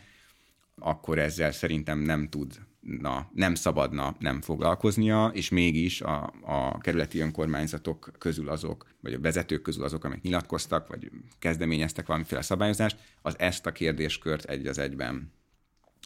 [0.78, 7.18] akkor ezzel szerintem nem tud na, nem szabadna nem foglalkoznia, és mégis a, a kerületi
[7.18, 13.38] önkormányzatok közül azok, vagy a vezetők közül azok, amik nyilatkoztak, vagy kezdeményeztek valamiféle szabályozást, az
[13.38, 15.32] ezt a kérdéskört egy az egyben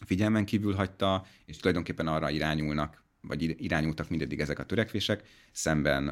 [0.05, 6.07] figyelmen kívül hagyta, és tulajdonképpen arra irányulnak, vagy irányultak mindeddig ezek a törekvések, szemben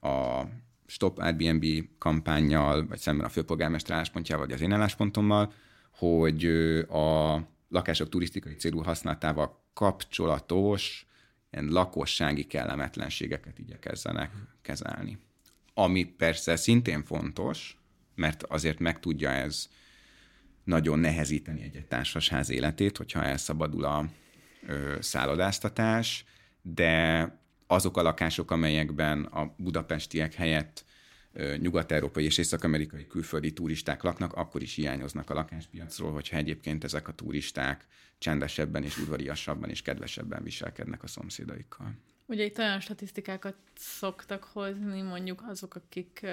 [0.00, 0.42] a
[0.86, 1.64] Stop Airbnb
[1.98, 5.52] kampányjal, vagy szemben a főpolgármester álláspontjával, vagy az én álláspontommal,
[5.90, 6.44] hogy
[6.88, 7.36] a
[7.68, 11.06] lakások turisztikai célú használatával kapcsolatos
[11.52, 14.30] ilyen lakossági kellemetlenségeket igyekezzenek
[14.62, 15.18] kezelni.
[15.74, 17.78] Ami persze szintén fontos,
[18.14, 19.68] mert azért meg tudja ez
[20.64, 24.08] nagyon nehezíteni egy, társasház életét, hogyha elszabadul a
[24.66, 26.24] ö, szállodáztatás,
[26.62, 27.28] de
[27.66, 30.84] azok a lakások, amelyekben a budapestiek helyett
[31.58, 37.12] nyugat-európai és észak-amerikai külföldi turisták laknak, akkor is hiányoznak a lakáspiacról, hogyha egyébként ezek a
[37.12, 37.86] turisták
[38.18, 41.94] csendesebben és udvariasabban és kedvesebben viselkednek a szomszédaikkal.
[42.26, 46.26] Ugye itt olyan statisztikákat szoktak hozni, mondjuk azok, akik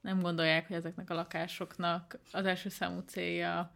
[0.00, 3.72] nem gondolják, hogy ezeknek a lakásoknak az első számú célja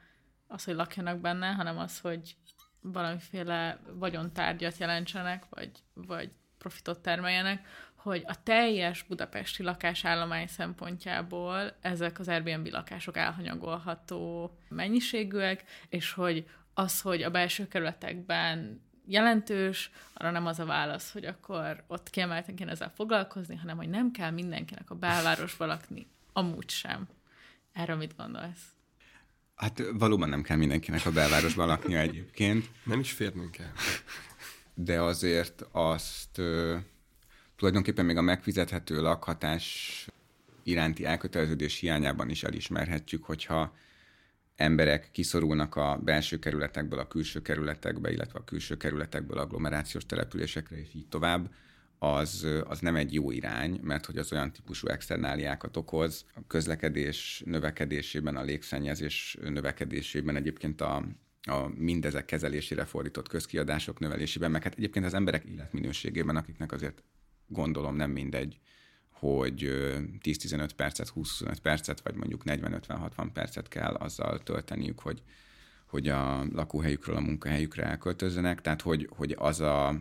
[0.47, 2.37] az, hogy lakjanak benne, hanem az, hogy
[2.81, 7.67] valamiféle vagyontárgyat jelentsenek, vagy, vagy profitot termeljenek,
[8.07, 17.01] hogy a teljes budapesti lakásállomány szempontjából ezek az Airbnb lakások elhanyagolható mennyiségűek, és hogy az,
[17.01, 22.71] hogy a belső kerületekben jelentős, arra nem az a válasz, hogy akkor ott kiemelten kéne
[22.71, 27.09] ezzel foglalkozni, hanem hogy nem kell mindenkinek a belvárosba lakni, amúgy sem.
[27.73, 28.65] Erről mit gondolsz?
[29.55, 32.71] Hát valóban nem kell mindenkinek a belvárosban laknia egyébként.
[32.85, 33.73] Nem is férnünk kell.
[34.75, 36.41] De azért azt
[37.57, 40.07] tulajdonképpen még a megfizethető lakhatás
[40.63, 43.77] iránti elköteleződés hiányában is elismerhetjük, hogyha
[44.57, 50.89] emberek kiszorulnak a belső kerületekből a külső kerületekbe, illetve a külső kerületekből agglomerációs településekre, és
[50.95, 51.51] így tovább,
[51.99, 57.43] az, az nem egy jó irány, mert hogy az olyan típusú externáliákat okoz, a közlekedés
[57.45, 61.05] növekedésében, a légszennyezés növekedésében, egyébként a,
[61.43, 67.03] a mindezek kezelésére fordított közkiadások növelésében, meg hát egyébként az emberek életminőségében, akiknek azért
[67.47, 68.59] gondolom nem mindegy,
[69.11, 69.61] hogy
[70.23, 75.23] 10-15 percet, 20-25 percet, vagy mondjuk 40-50-60 percet kell azzal tölteniük, hogy,
[75.87, 80.01] hogy a lakóhelyükről a munkahelyükre elköltözzenek, tehát hogy, hogy az a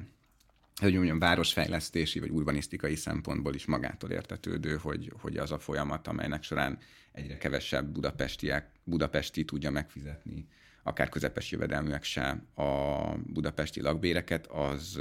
[0.81, 6.43] hogy mondjam, városfejlesztési vagy urbanisztikai szempontból is magától értetődő, hogy, hogy az a folyamat, amelynek
[6.43, 6.77] során
[7.11, 10.47] egyre kevesebb budapestiek, budapesti tudja megfizetni
[10.87, 14.99] akár közepes jövedelműek se a budapesti lakbéreket, az,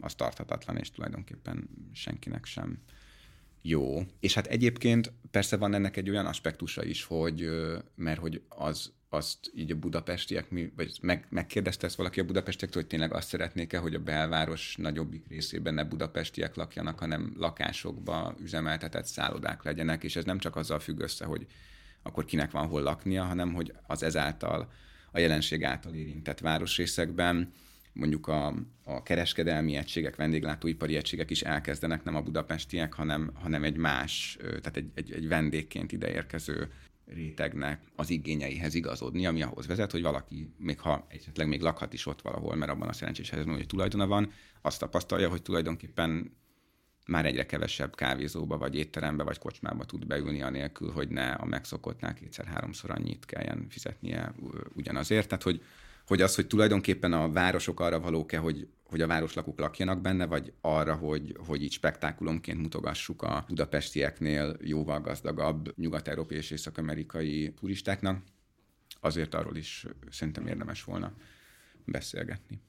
[0.00, 2.78] az tarthatatlan, és tulajdonképpen senkinek sem
[3.62, 4.02] jó.
[4.20, 7.50] És hát egyébként persze van ennek egy olyan aspektusa is, hogy
[7.94, 12.90] mert hogy az, azt így a budapestiek, vagy meg, megkérdezte ezt valaki a budapestiektől, hogy
[12.90, 19.62] tényleg azt szeretnék-e, hogy a belváros nagyobbik részében ne budapestiek lakjanak, hanem lakásokba üzemeltetett szállodák
[19.62, 21.46] legyenek, és ez nem csak azzal függ össze, hogy
[22.02, 24.68] akkor kinek van hol laknia, hanem hogy az ezáltal
[25.16, 27.52] a jelenség által érintett városrészekben,
[27.92, 28.54] mondjuk a,
[28.84, 34.76] a kereskedelmi egységek, vendéglátóipari egységek is elkezdenek nem a budapestiek, hanem, hanem egy más, tehát
[34.76, 36.72] egy, egy, egy vendégként ideérkező
[37.06, 42.06] rétegnek az igényeihez igazodni, ami ahhoz vezet, hogy valaki, még ha esetleg még lakhat is
[42.06, 46.36] ott valahol, mert abban a szerencsés helyzetben, hogy tulajdona van, azt tapasztalja, hogy tulajdonképpen
[47.06, 52.14] már egyre kevesebb kávézóba, vagy étterembe, vagy kocsmába tud beülni anélkül, hogy ne a megszokottnál
[52.14, 54.34] kétszer-háromszor annyit kelljen fizetnie
[54.74, 55.28] ugyanazért.
[55.28, 55.62] Tehát, hogy,
[56.06, 60.52] hogy az, hogy tulajdonképpen a városok arra valók-e, hogy, hogy a városlakók lakjanak benne, vagy
[60.60, 68.22] arra, hogy, hogy így spektákulumként mutogassuk a budapestieknél jóval gazdagabb nyugat-európai és észak-amerikai turistáknak,
[69.00, 71.12] azért arról is szerintem érdemes volna
[71.84, 72.60] beszélgetni.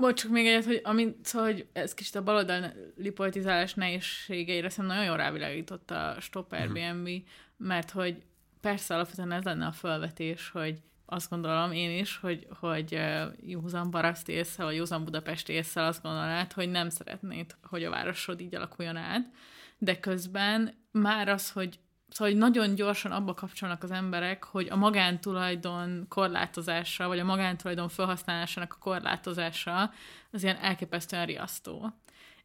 [0.00, 4.96] Bocs, csak még egyet, hogy, amit, szóval, hogy ez kicsit a baloldali politizálás nehézségeire szerintem
[4.96, 6.60] nagyon jól rávilágított a Stop mhm.
[6.60, 7.08] Airbnb,
[7.56, 8.22] mert hogy
[8.60, 13.00] persze alapvetően ez lenne a felvetés, hogy azt gondolom én is, hogy, hogy
[13.40, 18.40] józan baraszt észre, vagy józan Budapest észre azt gondolnád, hogy nem szeretnéd, hogy a városod
[18.40, 19.30] így alakuljon át,
[19.78, 21.78] de közben már az, hogy
[22.08, 27.88] Szóval, hogy nagyon gyorsan abba kapcsolnak az emberek, hogy a magántulajdon korlátozása, vagy a magántulajdon
[27.88, 29.90] felhasználásának a korlátozása
[30.30, 31.92] az ilyen elképesztően riasztó.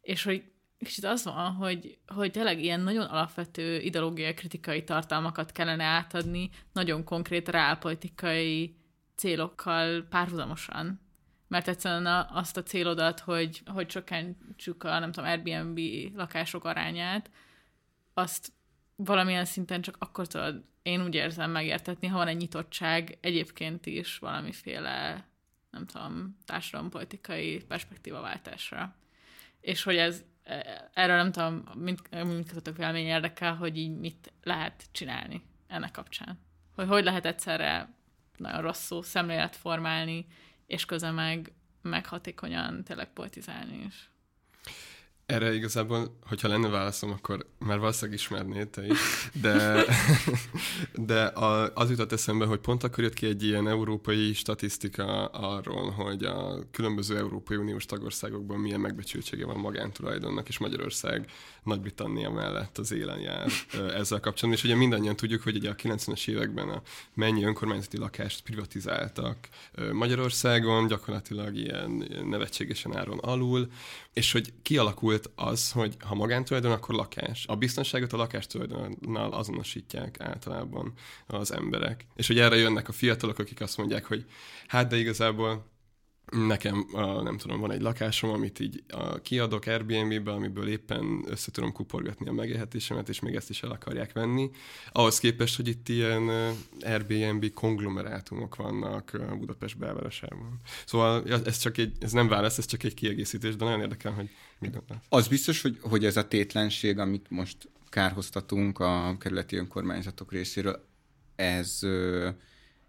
[0.00, 5.84] És hogy kicsit az van, hogy, hogy tényleg ilyen nagyon alapvető ideológiai kritikai tartalmakat kellene
[5.84, 8.76] átadni nagyon konkrét reálpolitikai
[9.16, 11.00] célokkal párhuzamosan.
[11.48, 15.78] mert egyszerűen azt a célodat, hogy, hogy csökkentsük a, nem tudom, Airbnb
[16.16, 17.30] lakások arányát,
[18.14, 18.52] azt
[18.96, 24.18] valamilyen szinten csak akkor tudod, én úgy érzem megértetni, ha van egy nyitottság egyébként is
[24.18, 25.26] valamiféle,
[25.70, 28.94] nem tudom, társadalompolitikai perspektívaváltásra.
[29.60, 34.84] És hogy ez, e, erről nem tudom, mind, mindkettőtök vélemény érdekel, hogy így mit lehet
[34.92, 36.38] csinálni ennek kapcsán.
[36.74, 37.94] Hogy hogy lehet egyszerre
[38.36, 40.26] nagyon rossz szó szemlélet formálni,
[40.66, 44.10] és közben meg, meg hatékonyan tényleg politizálni is.
[45.32, 48.98] Erre igazából, hogyha lenne válaszom, akkor már valószínűleg ismernéd te is,
[49.40, 49.84] de,
[51.12, 55.90] de a, az jutott eszembe, hogy pont akkor jött ki egy ilyen európai statisztika arról,
[55.90, 61.30] hogy a különböző Európai Uniós tagországokban milyen megbecsültsége van magántulajdonnak, és Magyarország
[61.62, 64.52] Nagy-Britannia mellett az élen jár ezzel kapcsolatban.
[64.52, 66.82] És ugye mindannyian tudjuk, hogy ugye a 90-es években a
[67.14, 69.36] mennyi önkormányzati lakást privatizáltak
[69.92, 73.68] Magyarországon, gyakorlatilag ilyen nevetségesen áron alul,
[74.12, 77.46] és hogy kialakult az, hogy ha magántulajdon, akkor lakás.
[77.46, 80.92] A biztonságot a lakástulajdonnal azonosítják általában
[81.26, 82.06] az emberek.
[82.14, 84.24] És hogy erre jönnek a fiatalok, akik azt mondják, hogy
[84.66, 85.70] hát de igazából
[86.30, 86.86] nekem,
[87.22, 88.84] nem tudom, van egy lakásom, amit így
[89.22, 94.12] kiadok Airbnb-be, amiből éppen össze tudom kuporgatni a megélhetésemet, és még ezt is el akarják
[94.12, 94.50] venni.
[94.92, 96.30] Ahhoz képest, hogy itt ilyen
[96.80, 100.60] Airbnb konglomerátumok vannak Budapest belvárosában.
[100.86, 104.30] Szóval ez csak egy, ez nem válasz, ez csak egy kiegészítés, de nagyon érdekel, hogy.
[105.08, 107.56] Az biztos, hogy, hogy ez a tétlenség, amit most
[107.88, 110.84] kárhoztatunk a kerületi önkormányzatok részéről,
[111.36, 111.80] ez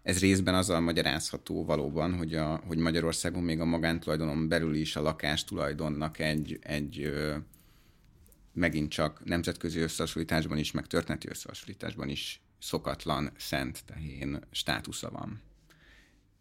[0.04, 5.02] ez részben azzal magyarázható valóban, hogy, a, hogy Magyarországon még a magántulajdonon belül is a
[5.02, 7.12] lakástulajdonnak egy, egy
[8.52, 15.42] megint csak nemzetközi összehasonlításban is, meg történeti összehasonlításban is szokatlan, szent tehén státusza van.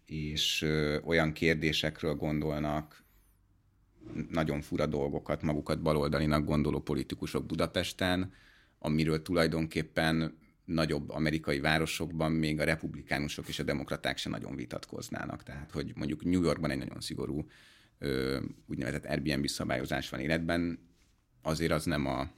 [0.06, 3.03] És ö, olyan kérdésekről gondolnak,
[4.30, 8.34] nagyon fura dolgokat, magukat baloldalinak gondoló politikusok Budapesten,
[8.80, 15.44] amiről tulajdonképpen nagyobb amerikai városokban még a republikánusok és a demokraták se nagyon vitatkoznának.
[15.44, 17.48] Tehát, hogy mondjuk New Yorkban egy nagyon szigorú
[18.00, 20.80] ö, úgynevezett Airbnb szabályozás van életben,
[21.42, 22.30] azért az nem a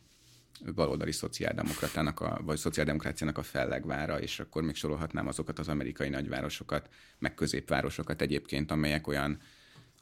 [0.76, 6.90] baloldali szociáldemokratának, a, vagy szociáldemokráciának a fellegvára, és akkor még sorolhatnám azokat az amerikai nagyvárosokat,
[7.20, 9.40] meg középvárosokat egyébként, amelyek olyan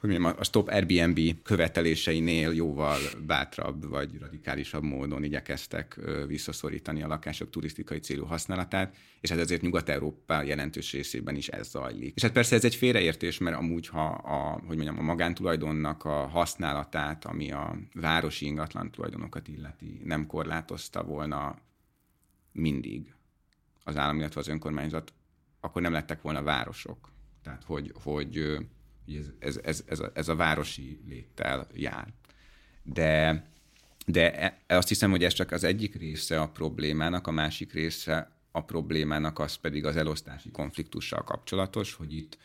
[0.04, 7.50] hogy mondjam, a Stop Airbnb követeléseinél jóval bátrabb vagy radikálisabb módon igyekeztek visszaszorítani a lakások
[7.50, 12.16] turisztikai célú használatát, és ez azért Nyugat-Európa jelentős részében is ez zajlik.
[12.16, 16.28] És hát persze ez egy félreértés, mert amúgy, ha a, hogy mondjam, a magántulajdonnak a
[16.28, 21.58] használatát, ami a városi ingatlan tulajdonokat illeti, nem korlátozta volna
[22.52, 23.16] mindig
[23.84, 25.14] az állam, illetve az önkormányzat,
[25.60, 27.12] akkor nem lettek volna városok.
[27.44, 28.58] Tehát, hogy, hogy
[29.08, 32.08] ez, ez, ez, ez, a, ez a városi léttel jár.
[32.84, 33.44] De,
[34.06, 38.32] de e, azt hiszem, hogy ez csak az egyik része a problémának, a másik része
[38.52, 42.38] a problémának az pedig az elosztási konfliktussal kapcsolatos, hogy itt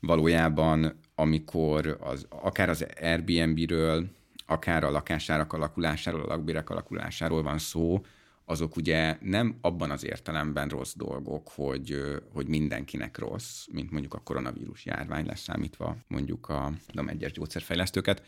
[0.00, 4.06] valójában, amikor az, akár az Airbnb-ről,
[4.46, 8.04] akár a lakásárak alakulásáról, a lakbérek alakulásáról van szó,
[8.52, 12.00] azok ugye nem abban az értelemben rossz dolgok, hogy,
[12.32, 18.22] hogy mindenkinek rossz, mint mondjuk a koronavírus járvány leszámítva mondjuk a nem egyes gyógyszerfejlesztőket.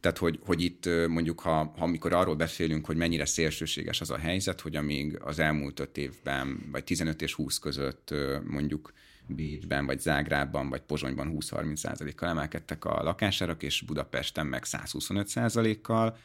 [0.00, 4.18] Tehát, hogy, hogy itt mondjuk, ha, ha amikor arról beszélünk, hogy mennyire szélsőséges az a
[4.18, 8.14] helyzet, hogy amíg az elmúlt öt évben, vagy 15 és 20 között
[8.46, 8.92] mondjuk
[9.26, 16.16] Bécsben, vagy Zágrában, vagy Pozsonyban 20-30 kal emelkedtek a lakásárak, és Budapesten meg 125 kal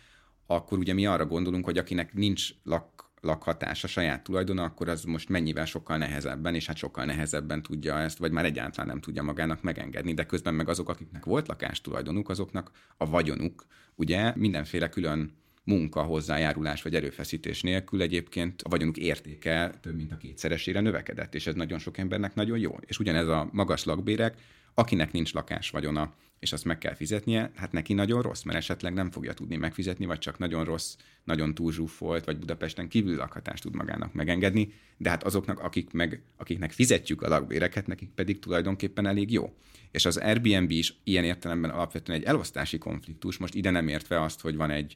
[0.48, 5.04] akkor ugye mi arra gondolunk, hogy akinek nincs lak lakhatás a saját tulajdona, akkor az
[5.04, 9.24] most mennyivel sokkal nehezebben, és hát sokkal nehezebben tudja ezt, vagy már egyáltalán nem tudja
[9.24, 13.66] magának megengedni, de közben meg azok, akiknek volt lakástulajdonuk, azoknak a vagyonuk,
[13.96, 20.18] ugye mindenféle külön munka, hozzájárulás vagy erőfeszítés nélkül egyébként a vagyonuk értéke több mint a
[20.18, 22.78] kétszeresére növekedett, és ez nagyon sok embernek nagyon jó.
[22.86, 24.36] És ugyanez a magas lakbérek,
[24.74, 28.94] akinek nincs lakás vagyona, és azt meg kell fizetnie, hát neki nagyon rossz, mert esetleg
[28.94, 33.76] nem fogja tudni megfizetni, vagy csak nagyon rossz, nagyon túlzsúfolt, vagy Budapesten kívül lakhatást tud
[33.76, 39.32] magának megengedni, de hát azoknak, akik meg, akiknek fizetjük a lakbéreket, nekik pedig tulajdonképpen elég
[39.32, 39.54] jó.
[39.92, 44.42] És az Airbnb is ilyen értelemben alapvetően egy elosztási konfliktus, most ide nem értve azt,
[44.42, 44.96] hogy van egy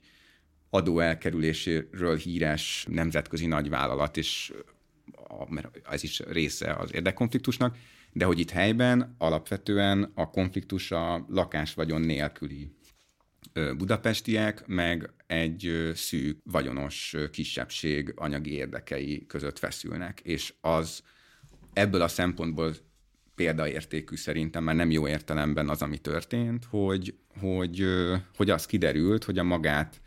[0.70, 4.54] adó elkerüléséről híres nemzetközi nagyvállalat, és
[5.48, 7.78] mert ez is része az érdekkonfliktusnak,
[8.12, 12.72] de hogy itt helyben alapvetően a konfliktus a lakásvagyon nélküli
[13.78, 21.03] budapestiek, meg egy szűk, vagyonos kisebbség anyagi érdekei között feszülnek, és az
[21.74, 22.74] ebből a szempontból
[23.36, 27.86] példaértékű szerintem, már nem jó értelemben az, ami történt, hogy, hogy,
[28.36, 30.01] hogy az kiderült, hogy a magát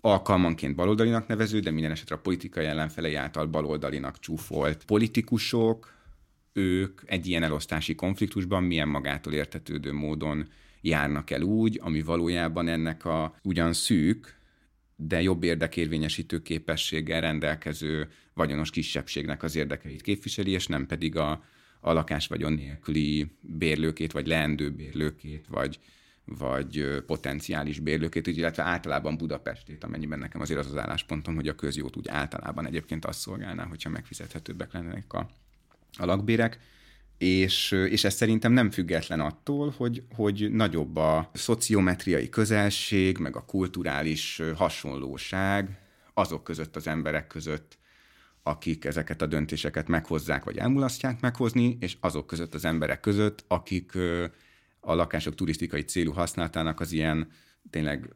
[0.00, 5.99] alkalmanként baloldalinak nevező, de minden esetre a politikai ellenfelei által baloldalinak csúfolt politikusok,
[6.52, 10.48] ők egy ilyen elosztási konfliktusban milyen magától értetődő módon
[10.80, 14.38] járnak el úgy, ami valójában ennek a ugyan szűk,
[14.96, 21.44] de jobb érdekérvényesítő képességgel rendelkező vagyonos kisebbségnek az érdekeit képviseli, és nem pedig a,
[21.80, 25.78] a lakásvagyon nélküli bérlőkét, vagy leendő bérlőkét, vagy,
[26.24, 31.96] vagy potenciális bérlőkét, illetve általában Budapestét, amennyiben nekem azért az az álláspontom, hogy a közjót
[31.96, 35.30] úgy általában egyébként azt szolgálná, hogyha megfizethetőbbek lennének a,
[35.98, 36.58] a lakbérek
[37.20, 43.44] és, és ez szerintem nem független attól, hogy, hogy nagyobb a szociometriai közelség, meg a
[43.44, 45.78] kulturális hasonlóság
[46.14, 47.78] azok között az emberek között,
[48.42, 53.92] akik ezeket a döntéseket meghozzák, vagy elmulasztják meghozni, és azok között az emberek között, akik
[54.80, 57.28] a lakások turisztikai célú használatának az ilyen
[57.70, 58.14] tényleg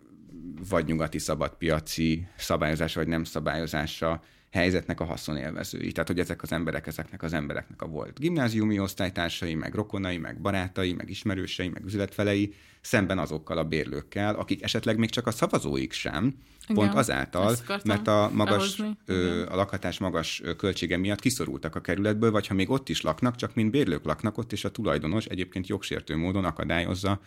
[0.68, 4.22] vagy nyugati szabadpiaci szabályozása, vagy nem szabályozása
[4.54, 5.92] helyzetnek a haszonélvezői.
[5.92, 10.40] Tehát, hogy ezek az emberek, ezeknek az embereknek a volt gimnáziumi osztálytársai, meg rokonai, meg
[10.40, 15.92] barátai, meg ismerősei, meg üzletfelei, szemben azokkal a bérlőkkel, akik esetleg még csak a szavazóik
[15.92, 21.80] sem, Igen, pont azáltal, mert a, magas, ö, a lakhatás magas költsége miatt kiszorultak a
[21.80, 25.24] kerületből, vagy ha még ott is laknak, csak mint bérlők laknak ott, és a tulajdonos
[25.24, 27.20] egyébként jogsértő módon akadályozza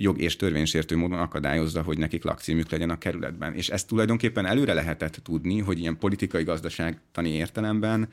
[0.00, 3.54] jog és törvénysértő módon akadályozza, hogy nekik lakcímük legyen a kerületben.
[3.54, 8.08] És ezt tulajdonképpen előre lehetett tudni, hogy ilyen politikai gazdaságtani értelemben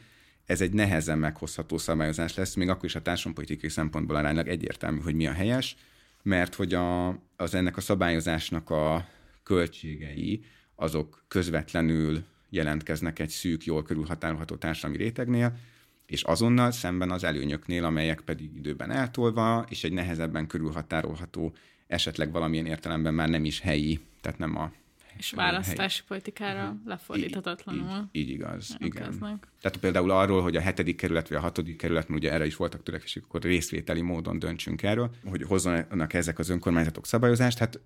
[0.45, 5.15] ez egy nehezen meghozható szabályozás lesz, még akkor is a társadalompolitikai szempontból aránylag egyértelmű, hogy
[5.15, 5.75] mi a helyes,
[6.23, 9.07] mert hogy a, az ennek a szabályozásnak a
[9.43, 15.57] költségei azok közvetlenül jelentkeznek egy szűk, jól körülhatárolható társadalmi rétegnél,
[16.05, 21.53] és azonnal szemben az előnyöknél, amelyek pedig időben eltolva, és egy nehezebben körülhatárolható
[21.87, 24.71] esetleg valamilyen értelemben már nem is helyi, tehát nem a
[25.17, 26.07] és választási helyi.
[26.07, 26.77] politikára uh-huh.
[26.85, 28.09] lefordíthatatlanul.
[28.11, 29.19] Így, így, így igaz, igen.
[29.61, 32.55] Tehát például arról, hogy a hetedik kerület vagy a hatodik kerület, mert ugye erre is
[32.55, 37.57] voltak törekvések, akkor részvételi módon döntsünk erről, hogy hozzanak ezek az önkormányzatok szabályozást.
[37.57, 37.79] Hát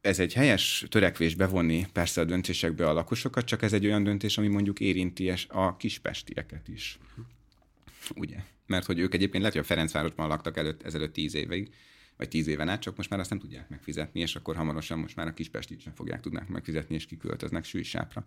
[0.00, 4.38] ez egy helyes törekvés bevonni persze a döntésekbe a lakosokat, csak ez egy olyan döntés,
[4.38, 6.98] ami mondjuk érinti a kispestieket is.
[8.14, 8.36] Ugye?
[8.66, 11.74] Mert hogy ők egyébként lehet, hogy a Ferencvárosban laktak előtt, ezelőtt tíz évig,
[12.16, 15.16] vagy tíz éven át, csak most már azt nem tudják megfizetni, és akkor hamarosan most
[15.16, 18.24] már a Kispestit sem fogják tudnák megfizetni, és kiköltöznek sűjsápra.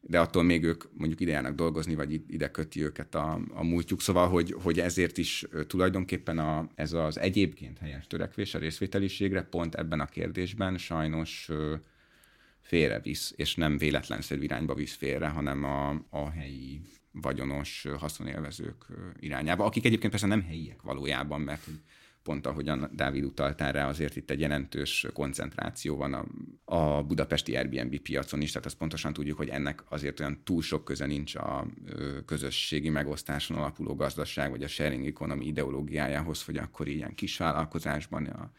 [0.00, 4.00] De attól még ők mondjuk ide járnak dolgozni, vagy ide köti őket a, a múltjuk.
[4.00, 9.74] Szóval, hogy, hogy ezért is tulajdonképpen a, ez az egyébként helyes törekvés a részvételiségre pont
[9.74, 11.50] ebben a kérdésben sajnos
[12.60, 16.80] félrevisz, és nem véletlenszerű irányba visz félre, hanem a, a helyi
[17.12, 18.86] vagyonos haszonélvezők
[19.20, 21.66] irányába, akik egyébként persze nem helyiek valójában, mert
[22.24, 26.24] pont ahogyan Dávid utaltál rá, azért itt egy jelentős koncentráció van a,
[26.64, 30.84] a budapesti Airbnb piacon is, tehát azt pontosan tudjuk, hogy ennek azért olyan túl sok
[30.84, 31.66] köze nincs a
[32.26, 38.50] közösségi megosztáson alapuló gazdaság, vagy a sharing economy ideológiájához, hogy akkor ilyen kis vállalkozásban a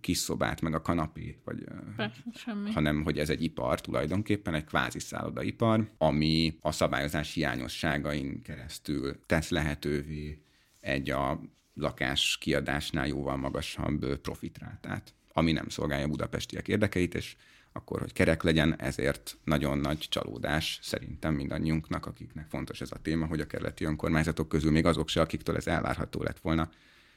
[0.00, 1.64] kis szobát, meg a kanapét, vagy,
[1.96, 2.70] Persze, semmi.
[2.70, 9.50] hanem hogy ez egy ipar tulajdonképpen, egy kvázi szállodaipar, ami a szabályozás hiányosságain keresztül tesz
[9.50, 10.42] lehetővé
[10.80, 11.40] egy a
[11.78, 17.36] lakás kiadásnál jóval magasabb profitrátát, ami nem szolgálja budapestiek érdekeit, és
[17.72, 23.26] akkor, hogy kerek legyen, ezért nagyon nagy csalódás szerintem mindannyiunknak, akiknek fontos ez a téma,
[23.26, 26.70] hogy a kerületi önkormányzatok közül még azok se, akiktől ez elvárható lett volna,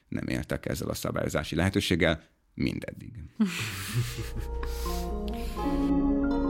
[0.07, 3.11] nem éltek ezzel a szabályozási lehetőséggel mindeddig.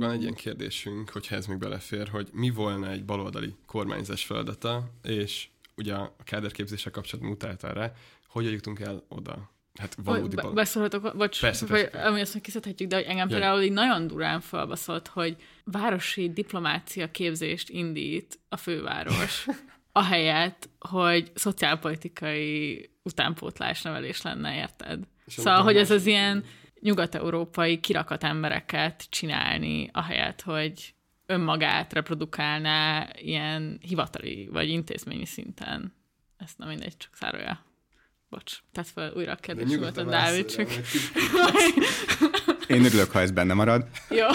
[0.00, 4.90] Van egy ilyen kérdésünk, hogyha ez még belefér, hogy mi volna egy baloldali kormányzás feladata,
[5.02, 7.92] és ugye a káderképzéssel kapcsolatban mutatál rá,
[8.28, 9.50] hogy jutunk el oda.
[9.74, 10.52] Hát valódi bal...
[10.52, 12.08] Beszólhatok, bocs, persze, persze, persze.
[12.08, 13.40] ami azt kiszedhetjük, de hogy engem Jaj.
[13.40, 19.46] például így nagyon durán felbaszolt, hogy városi diplomácia képzést indít a főváros.
[19.92, 25.04] ahelyett, hogy szociálpolitikai utánpótlás nevelés lenne, érted?
[25.26, 26.44] És szóval, hogy ez az ilyen
[26.80, 30.94] nyugat-európai kirakat embereket csinálni, ahelyett, hogy
[31.26, 35.94] önmagát reprodukálná ilyen hivatali vagy intézményi szinten.
[36.36, 37.64] Ezt nem mindegy, csak szárolja.
[38.28, 40.68] Bocs, tehát fel újra a kérdés a Dávid, csak...
[42.68, 43.86] Én örülök, ha ez benne marad.
[44.10, 44.26] Jó.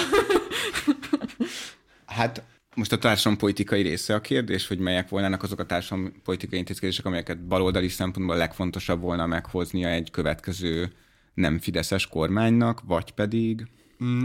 [2.06, 2.44] Hát
[2.76, 7.88] most a társadalompolitikai része a kérdés, hogy melyek volnának azok a társadalompolitikai intézkedések, amelyeket baloldali
[7.88, 10.92] szempontból legfontosabb volna meghoznia egy következő
[11.36, 13.68] nem fideszes kormánynak, vagy pedig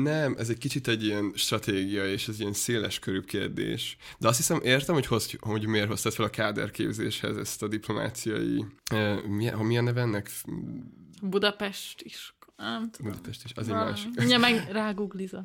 [0.03, 3.97] Nem, ez egy kicsit egy ilyen stratégia, és ez ilyen széles körű kérdés.
[4.19, 8.65] De azt hiszem, értem, hogy, hoz, hogy miért hoztad fel a káderképzéshez ezt a diplomáciai...
[8.93, 10.31] Eh, milyen, ha milyen neve ennek?
[11.23, 12.35] Budapest is.
[12.57, 13.11] Nem tudom.
[13.11, 14.09] Budapest is, az egy másik.
[14.29, 15.45] Ja, meg rágooglizok.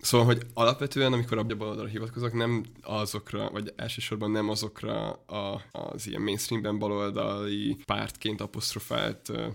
[0.00, 6.06] Szóval, hogy alapvetően, amikor a baloldalra hivatkozok, nem azokra, vagy elsősorban nem azokra a, az
[6.06, 9.46] ilyen mainstreamben baloldali pártként apostrofált ö,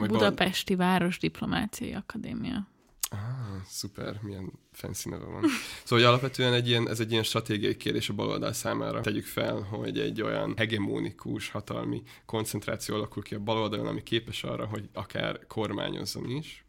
[0.00, 2.68] vagy Budapesti Város Diplomáciai Akadémia.
[3.10, 5.42] Ah, szuper, milyen fancy neve van.
[5.84, 9.00] Szóval, hogy alapvetően egy ilyen, ez egy ilyen stratégiai kérdés a baloldal számára.
[9.00, 14.66] Tegyük fel, hogy egy olyan hegemonikus, hatalmi koncentráció alakul ki a baloldalon, ami képes arra,
[14.66, 16.64] hogy akár kormányozzon is.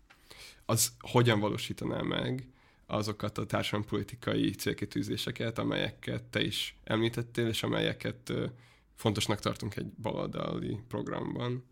[0.66, 2.48] Az hogyan valósítaná meg
[2.86, 8.34] azokat a társadalompolitikai célkitűzéseket, amelyeket te is említettél, és amelyeket
[8.96, 11.64] fontosnak tartunk egy baloldali programban.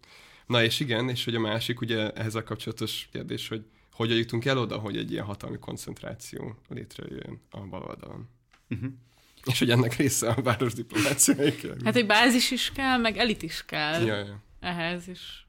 [0.47, 4.45] Na és igen, és hogy a másik ugye ehhez a kapcsolatos kérdés, hogy hogyan jutunk
[4.45, 8.29] el oda, hogy egy ilyen hatalmi koncentráció létrejöjjön a baloldalon.
[8.69, 8.89] Uh-huh.
[9.45, 11.83] És hogy ennek része a városdiplomáciai kérdés.
[11.83, 14.41] Hát egy bázis is kell, meg elit is kell Ja, ja.
[14.59, 15.47] ehhez is.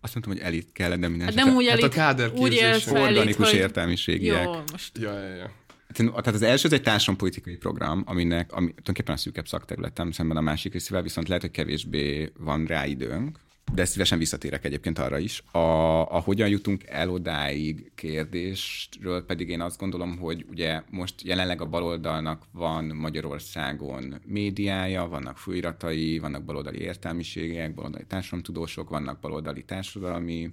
[0.00, 2.54] Azt mondtam, hogy elit kell, de minden Hát nem úgy Hát a elit, káder úgy
[2.54, 3.58] elit, organikus hogy...
[3.58, 4.44] értelmiségiek.
[4.44, 5.52] Jó, most Ja, ja, ja.
[5.92, 10.40] Tehát az első az egy társadalompolitikai program, aminek ami tulajdonképpen a szűkebb szakterületem szemben a
[10.40, 13.38] másik részével, viszont lehet, hogy kevésbé van rá időnk,
[13.72, 15.42] de szívesen visszatérek egyébként arra is.
[15.50, 15.58] A,
[16.00, 21.68] a hogyan jutunk el odáig kérdésről pedig én azt gondolom, hogy ugye most jelenleg a
[21.68, 30.52] baloldalnak van Magyarországon médiája, vannak folyiratai, vannak baloldali értelmiségek, baloldali társadalomtudósok, vannak baloldali társadalmi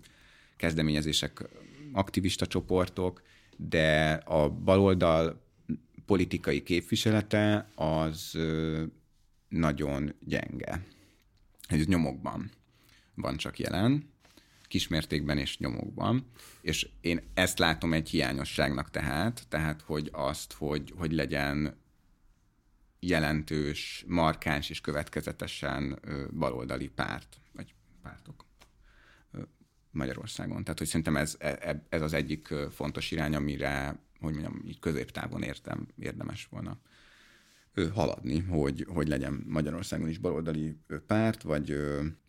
[0.58, 1.50] kezdeményezések,
[1.94, 3.22] aktivista csoportok,
[3.58, 5.42] de a baloldal
[6.06, 8.38] politikai képviselete az
[9.50, 10.86] nagyon gyenge.
[11.68, 12.52] Ez nyomokban
[13.18, 14.10] van csak jelen,
[14.68, 21.12] kismértékben és nyomokban, és én ezt látom egy hiányosságnak tehát, tehát hogy azt, hogy, hogy
[21.12, 21.78] legyen
[23.00, 26.00] jelentős, markáns és következetesen
[26.34, 28.46] baloldali párt, vagy pártok
[29.92, 30.64] Magyarországon.
[30.64, 35.42] Tehát, hogy szerintem ez, e- ez az egyik fontos irány, amire, hogy mondjam, így középtávon
[35.42, 36.78] értem, érdemes volna
[37.94, 41.78] haladni, hogy, hogy legyen Magyarországon is baloldali párt, vagy,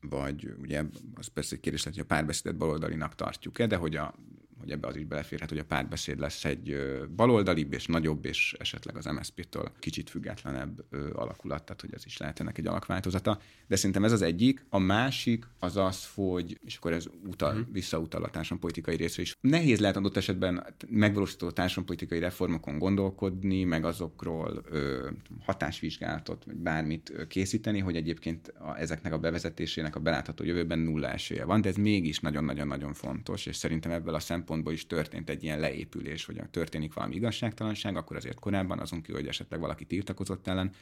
[0.00, 0.82] vagy ugye
[1.14, 4.14] az persze egy kérdés lehet, hogy a párbeszédet baloldalinak tartjuk-e, de hogy a
[4.60, 6.76] hogy ebbe az is beleférhet, hogy a párbeszéd lesz egy
[7.16, 12.40] baloldalibb és nagyobb, és esetleg az MSZP-től kicsit függetlenebb alakulat, tehát hogy ez is lehet
[12.40, 13.40] ennek egy alakváltozata.
[13.66, 14.64] De szerintem ez az egyik.
[14.68, 17.72] A másik az az, hogy, és akkor ez utal, uh-huh.
[17.72, 19.36] visszautal a társadalompolitikai részre is.
[19.40, 25.08] Nehéz lehet adott esetben megvalósító társadalompolitikai reformokon gondolkodni, meg azokról ö,
[25.44, 31.44] hatásvizsgálatot, vagy bármit készíteni, hogy egyébként a, ezeknek a bevezetésének a belátható jövőben nulla esélye
[31.44, 35.60] van, de ez mégis nagyon-nagyon-nagyon fontos, és szerintem ebből a szempontból is történt egy ilyen
[35.60, 40.72] leépülés, hogy történik valami igazságtalanság, akkor azért korábban azon kívül, hogy esetleg valaki tiltakozott ellen,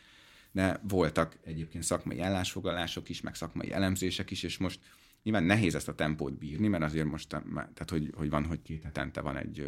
[0.53, 4.81] de voltak egyébként szakmai állásfoglalások is, meg szakmai elemzések is, és most
[5.23, 8.83] nyilván nehéz ezt a tempót bírni, mert azért most, tehát hogy, hogy van, hogy két
[8.83, 9.67] hetente van egy,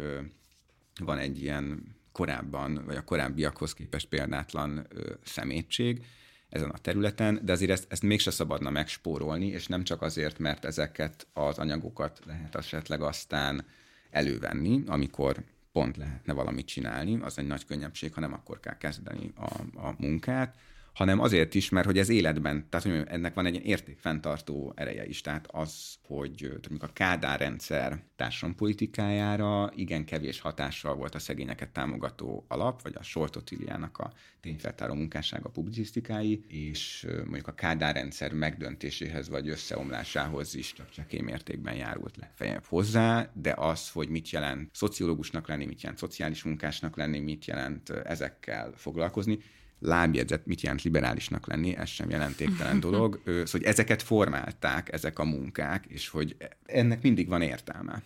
[0.99, 6.05] van egy ilyen korábban, vagy a korábbiakhoz képest példátlan ö, szemétség
[6.49, 10.65] ezen a területen, de azért ezt, ezt mégse szabadna megspórolni, és nem csak azért, mert
[10.65, 13.65] ezeket az anyagokat lehet esetleg aztán
[14.11, 19.33] elővenni, amikor pont lehetne valamit csinálni, az egy nagy könnyebbség, ha nem akkor kell kezdeni
[19.35, 20.55] a, a munkát,
[20.99, 25.21] hanem azért is, mert hogy ez életben, tehát hogy ennek van egy értékfenntartó ereje is,
[25.21, 32.45] tehát az, hogy tudjuk, a Kádár rendszer társadalompolitikájára igen kevés hatással volt a szegényeket támogató
[32.47, 39.49] alap, vagy a Soltotiliának a tényfeltáró munkássága publicisztikái, és mondjuk a Kádár rendszer megdöntéséhez vagy
[39.49, 45.65] összeomlásához is csak csekély mértékben járult legfeljebb hozzá, de az, hogy mit jelent szociológusnak lenni,
[45.65, 49.39] mit jelent szociális munkásnak lenni, mit jelent ezekkel foglalkozni,
[49.79, 53.21] lábjegyzet, mit jelent liberálisnak lenni, ez sem jelentéktelen dolog.
[53.25, 56.35] Szóval, hogy ezeket formálták, ezek a munkák, és hogy
[56.65, 58.03] ennek mindig van értelme.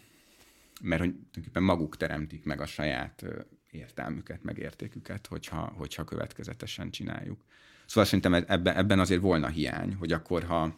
[0.82, 3.26] Mert hogy tulajdonképpen maguk teremtik meg a saját
[3.72, 7.44] értelmüket, meg értéküket, hogyha, hogyha következetesen csináljuk.
[7.86, 10.76] Szóval szerintem ebben, ebben azért volna hiány, hogy akkor, ha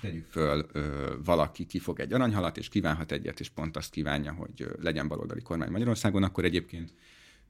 [0.00, 4.66] tegyük föl, ö, valaki kifog egy aranyhalat, és kívánhat egyet, és pont azt kívánja, hogy
[4.80, 6.92] legyen baloldali kormány Magyarországon, akkor egyébként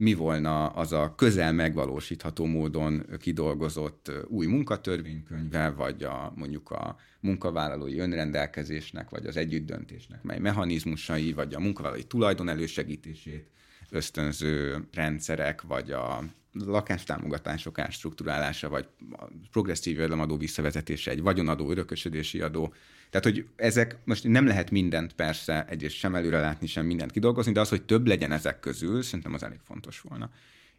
[0.03, 7.99] mi volna az a közel megvalósítható módon kidolgozott új munkatörvénykönyve, vagy a, mondjuk a munkavállalói
[7.99, 13.47] önrendelkezésnek, vagy az együttdöntésnek, mely mechanizmusai, vagy a munkavállalói tulajdon elősegítését
[13.93, 22.75] ösztönző rendszerek, vagy a lakástámogatások átstruktúrálása, vagy a progresszív jövedelemadó visszavezetése, egy vagyonadó, örökösödési adó.
[23.11, 27.53] Tehát, hogy ezek most nem lehet mindent persze egyrészt sem előre látni, sem mindent kidolgozni,
[27.53, 30.31] de az, hogy több legyen ezek közül, szerintem az elég fontos volna.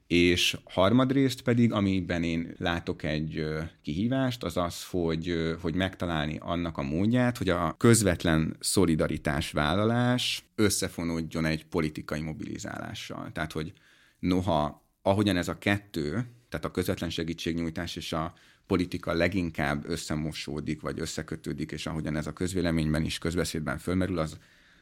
[0.08, 3.46] És harmadrészt pedig, amiben én látok egy
[3.82, 11.46] kihívást, az az, hogy, hogy megtalálni annak a módját, hogy a közvetlen szolidaritás vállalás összefonódjon
[11.46, 13.32] egy politikai mobilizálással.
[13.32, 13.74] Tehát, hogy
[14.20, 18.34] noha ahogyan ez a kettő, tehát a közvetlen segítségnyújtás és a
[18.68, 24.38] politika leginkább összemosódik, vagy összekötődik, és ahogyan ez a közvéleményben is, közbeszédben fölmerül, az,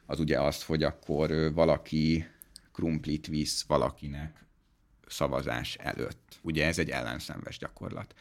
[0.05, 2.25] az ugye az, hogy akkor valaki
[2.71, 4.45] krumplit visz valakinek
[5.11, 6.39] szavazás előtt.
[6.41, 8.13] Ugye ez egy ellenszenves gyakorlat.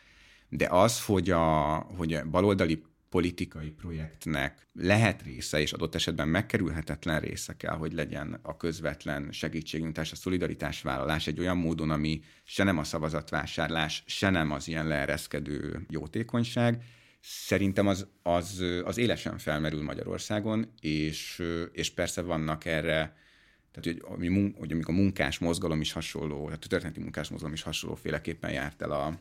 [0.48, 7.20] De az, hogy a, hogy a baloldali politikai projektnek lehet része, és adott esetben megkerülhetetlen
[7.20, 12.64] része kell, hogy legyen a közvetlen segítségnyújtás, a szolidaritás vállalás egy olyan módon, ami se
[12.64, 16.84] nem a szavazatvásárlás, se nem az ilyen leereszkedő jótékonyság,
[17.22, 21.42] Szerintem az, az, az élesen felmerül Magyarországon, és,
[21.72, 23.16] és persze vannak erre
[23.72, 24.20] tehát, hogy,
[24.59, 28.82] hogy amikor a munkás mozgalom is hasonló, tehát a történeti munkás mozgalom is hasonlóféleképpen járt
[28.82, 29.18] el a,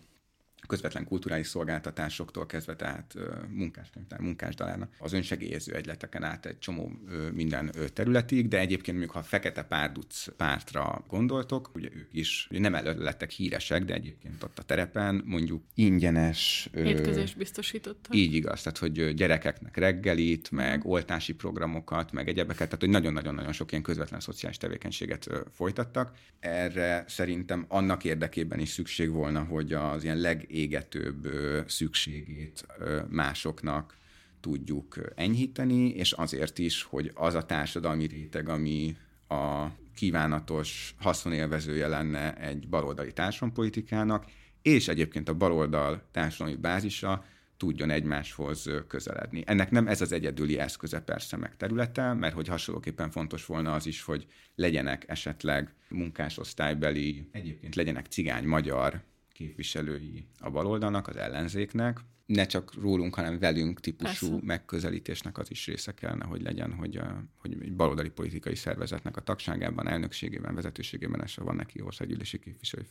[0.68, 3.16] közvetlen kulturális szolgáltatásoktól kezdve, tehát
[3.50, 6.92] munkáskönyvtár, munkásdalárnak, az önsegélyező egyleteken át egy csomó
[7.34, 12.76] minden területig, de egyébként mondjuk, ha Fekete Párduc pártra gondoltok, ugye ők is ugye nem
[12.76, 16.70] előtt lettek híresek, de egyébként ott a terepen mondjuk ingyenes...
[16.76, 18.16] Étkezést biztosítottak.
[18.16, 23.72] Így igaz, tehát hogy gyerekeknek reggelit, meg oltási programokat, meg egyebeket, tehát hogy nagyon-nagyon-nagyon sok
[23.72, 26.12] ilyen közvetlen szociális tevékenységet folytattak.
[26.40, 31.28] Erre szerintem annak érdekében is szükség volna, hogy az ilyen leg legégetőbb
[31.68, 32.66] szükségét
[33.10, 33.98] másoknak
[34.40, 38.98] tudjuk enyhíteni, és azért is, hogy az a társadalmi réteg, ami
[39.28, 44.26] a kívánatos haszonélvezője lenne egy baloldali társadalompolitikának,
[44.62, 47.26] és egyébként a baloldal társadalmi bázisa
[47.58, 49.44] tudjon egymáshoz közeledni.
[49.46, 53.86] Ennek nem ez az egyedüli eszköze persze meg területe, mert hogy hasonlóképpen fontos volna az
[53.86, 59.02] is, hogy legyenek esetleg munkásosztálybeli, egyébként legyenek cigány-magyar
[59.40, 62.00] képviselői a baloldalnak, az ellenzéknek.
[62.26, 64.46] Ne csak rólunk, hanem velünk típusú Persze.
[64.46, 69.22] megközelítésnek az is része kellene, hogy legyen, hogy, a, hogy egy baloldali politikai szervezetnek a
[69.22, 72.86] tagságában, elnökségében, vezetőségében, és van neki országgyűlési képviselő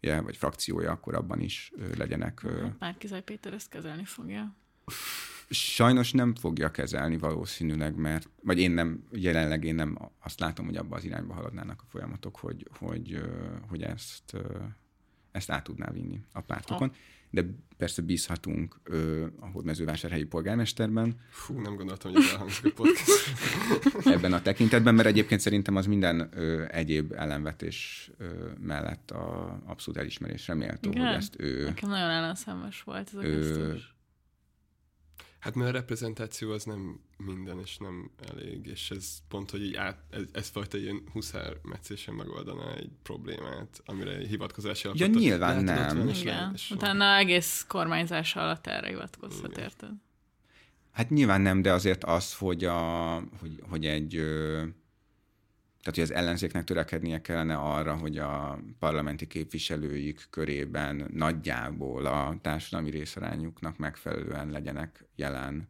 [0.00, 2.46] vagy frakciója, akkor abban is legyenek.
[2.78, 4.56] Márkizaj Péter ezt kezelni fogja.
[5.50, 10.76] Sajnos nem fogja kezelni valószínűleg, mert, vagy én nem, jelenleg én nem azt látom, hogy
[10.76, 13.20] abba az irányba haladnának a folyamatok, hogy, hogy,
[13.68, 14.36] hogy ezt
[15.32, 16.88] ezt át tudná vinni a pártokon.
[16.88, 16.94] Ha.
[17.30, 17.44] De
[17.76, 21.14] persze bízhatunk ö, a hódmezővásárhelyi polgármesterben.
[21.30, 23.10] Fú, nem gondoltam, hogy elhangzik a podcast.
[24.16, 28.26] Ebben a tekintetben, mert egyébként szerintem az minden ö, egyéb ellenvetés ö,
[28.60, 31.06] mellett a abszolút elismerésre méltó, Igen?
[31.06, 31.64] hogy ezt ő...
[31.64, 33.74] Nekem nagyon ellenszemes volt ez a ö,
[35.40, 39.74] Hát mert a reprezentáció az nem minden, és nem elég, és ez pont, hogy így
[39.74, 45.06] át, ez, ez fajta ilyen huszár meccésen megoldaná egy problémát, amire hivatkozási alapot.
[45.06, 46.08] Ja, nyilván nem.
[46.08, 46.50] És Igen.
[46.54, 49.90] És Utána egész kormányzás alatt erre hivatkozhat, érted?
[50.92, 54.22] Hát nyilván nem, de azért az, hogy, a, hogy, hogy egy
[55.82, 62.90] tehát, hogy az ellenzéknek törekednie kellene arra, hogy a parlamenti képviselőik körében nagyjából a társadalmi
[62.90, 65.68] részarányuknak megfelelően legyenek jelen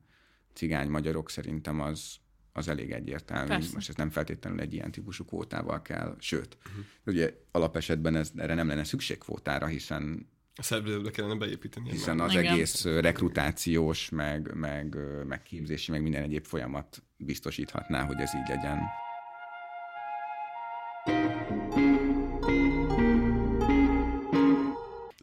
[0.52, 2.16] cigány magyarok, szerintem az,
[2.52, 3.48] az elég egyértelmű.
[3.48, 3.70] Persze.
[3.74, 6.84] Most ez nem feltétlenül egy ilyen típusú kvótával kell, sőt, uh-huh.
[7.06, 11.90] ugye alapesetben ez, erre nem lenne szükség kvótára, hiszen a szervezetbe kellene beépíteni.
[11.90, 12.52] Hiszen az Igen.
[12.52, 14.96] egész rekrutációs, meg, meg,
[15.26, 18.78] meg képzési, meg minden egyéb folyamat biztosíthatná, hogy ez így legyen.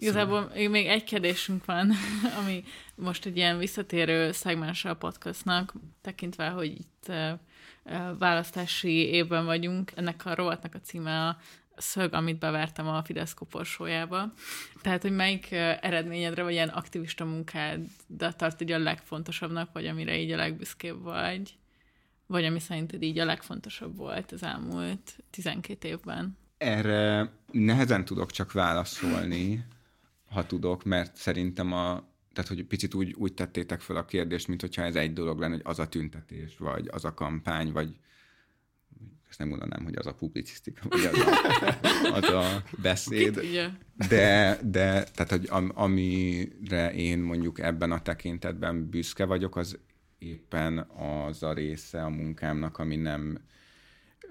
[0.07, 1.91] Igazából még egy kérdésünk van,
[2.39, 2.63] ami
[2.95, 7.11] most egy ilyen visszatérő szegmens a podcastnak, tekintve, hogy itt
[8.19, 9.91] választási évben vagyunk.
[9.95, 11.37] Ennek a rovatnak a címe a
[11.77, 14.33] szög, amit bevertem a Fidesz koporsójába.
[14.81, 15.51] Tehát, hogy melyik
[15.81, 21.01] eredményedre, vagy ilyen aktivista munkád de tart így a legfontosabbnak, vagy amire így a legbüszkébb
[21.01, 21.55] vagy?
[22.25, 26.37] Vagy ami szerinted így a legfontosabb volt az elmúlt 12 évben?
[26.57, 29.65] Erre nehezen tudok csak válaszolni,
[30.29, 34.61] ha tudok, mert szerintem a, tehát hogy picit úgy, úgy tettétek fel a kérdést, mint
[34.61, 37.95] hogyha ez egy dolog lenne, hogy az a tüntetés, vagy az a kampány, vagy
[39.29, 43.41] ezt nem mondanám, hogy az a publicisztika, vagy az a, az a beszéd.
[44.09, 49.79] De, de tehát, hogy am, amire én mondjuk ebben a tekintetben büszke vagyok, az
[50.17, 53.39] éppen az a része a munkámnak, ami nem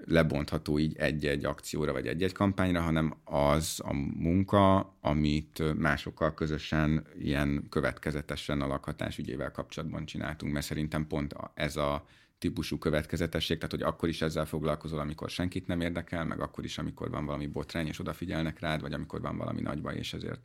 [0.05, 7.67] lebontható így egy-egy akcióra vagy egy-egy kampányra, hanem az a munka, amit másokkal közösen ilyen
[7.69, 12.05] következetesen a lakhatás ügyével kapcsolatban csináltunk, mert szerintem pont ez a
[12.37, 16.77] típusú következetesség, tehát hogy akkor is ezzel foglalkozol, amikor senkit nem érdekel, meg akkor is,
[16.77, 20.41] amikor van valami botrány, és odafigyelnek rád, vagy amikor van valami nagy baj, és ezért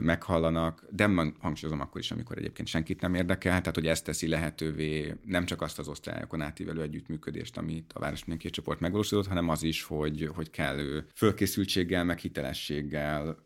[0.00, 5.14] meghallanak, de hangsúlyozom akkor is, amikor egyébként senkit nem érdekel, tehát hogy ez teszi lehetővé
[5.24, 9.62] nem csak azt az osztályokon átívelő együttműködést, amit a Város Mindenki csoport megvalósított, hanem az
[9.62, 13.45] is, hogy, hogy kellő fölkészültséggel, meg hitelességgel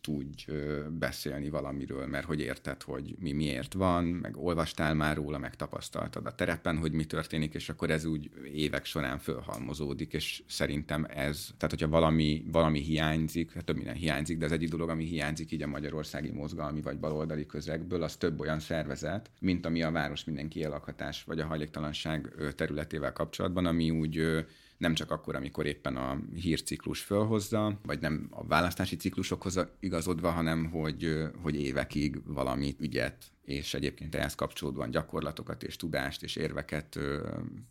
[0.00, 0.44] tudj
[0.90, 6.26] beszélni valamiről, mert hogy érted, hogy mi miért van, meg olvastál már róla, meg tapasztaltad
[6.26, 11.46] a terepen, hogy mi történik, és akkor ez úgy évek során fölhalmozódik, és szerintem ez,
[11.56, 15.52] tehát hogyha valami, valami hiányzik, hát több minden hiányzik, de az egyik dolog, ami hiányzik
[15.52, 20.24] így a magyarországi mozgalmi vagy baloldali közegből, az több olyan szervezet, mint ami a város
[20.24, 24.44] mindenki elakhatás vagy a hajléktalanság területével kapcsolatban, ami úgy
[24.78, 30.70] nem csak akkor, amikor éppen a hírciklus fölhozza, vagy nem a választási ciklusokhoz igazodva, hanem
[30.70, 36.98] hogy, hogy évekig valami ügyet és egyébként ehhez kapcsolódóan gyakorlatokat és tudást és érveket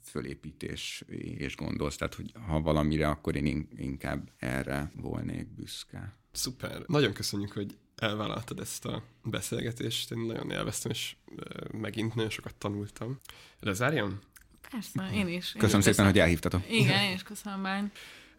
[0.03, 1.03] fölépít és,
[1.37, 1.95] és gondolsz.
[1.95, 6.15] Tehát, hogy ha valamire, akkor én inkább erre volnék büszke.
[6.31, 6.83] Szuper.
[6.87, 10.11] Nagyon köszönjük, hogy elvállaltad ezt a beszélgetést.
[10.11, 11.15] Én nagyon élveztem, és
[11.71, 13.19] megint nagyon sokat tanultam.
[13.59, 14.19] Lezárjam?
[14.71, 15.53] Persze, én is.
[15.55, 16.71] Én köszönöm is szépen, hogy elhívtatok.
[16.71, 17.91] Igen, én is köszönöm, Bány.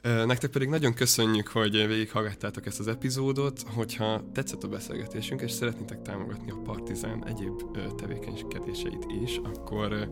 [0.02, 3.62] Nektek pedig nagyon köszönjük, hogy végighallgattátok ezt az epizódot.
[3.74, 7.62] Hogyha tetszett a beszélgetésünk, és szeretnétek támogatni a Partizán egyéb
[7.96, 10.10] tevékenykedéseit is, akkor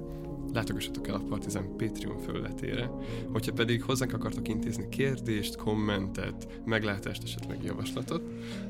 [0.53, 2.91] látogassatok el a Partizán Patreon felületére.
[3.33, 8.23] Hogyha pedig hozzánk akartok intézni kérdést, kommentet, meglátást, esetleg javaslatot,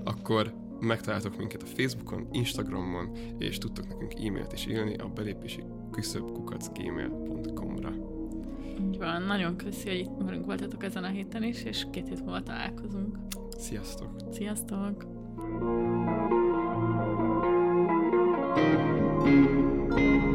[0.05, 5.63] akkor megtaláltok minket a Facebookon, Instagramon, és tudtok nekünk e-mailt is írni a belépési
[5.97, 7.93] küszöbkukac.gmail.com-ra.
[8.81, 12.21] Így van, nagyon köszi, hogy itt velünk voltatok ezen a héten is, és két hét
[12.21, 13.19] múlva találkozunk.
[13.59, 14.11] Sziasztok!
[14.33, 15.05] Sziasztok!
[19.27, 20.26] thank you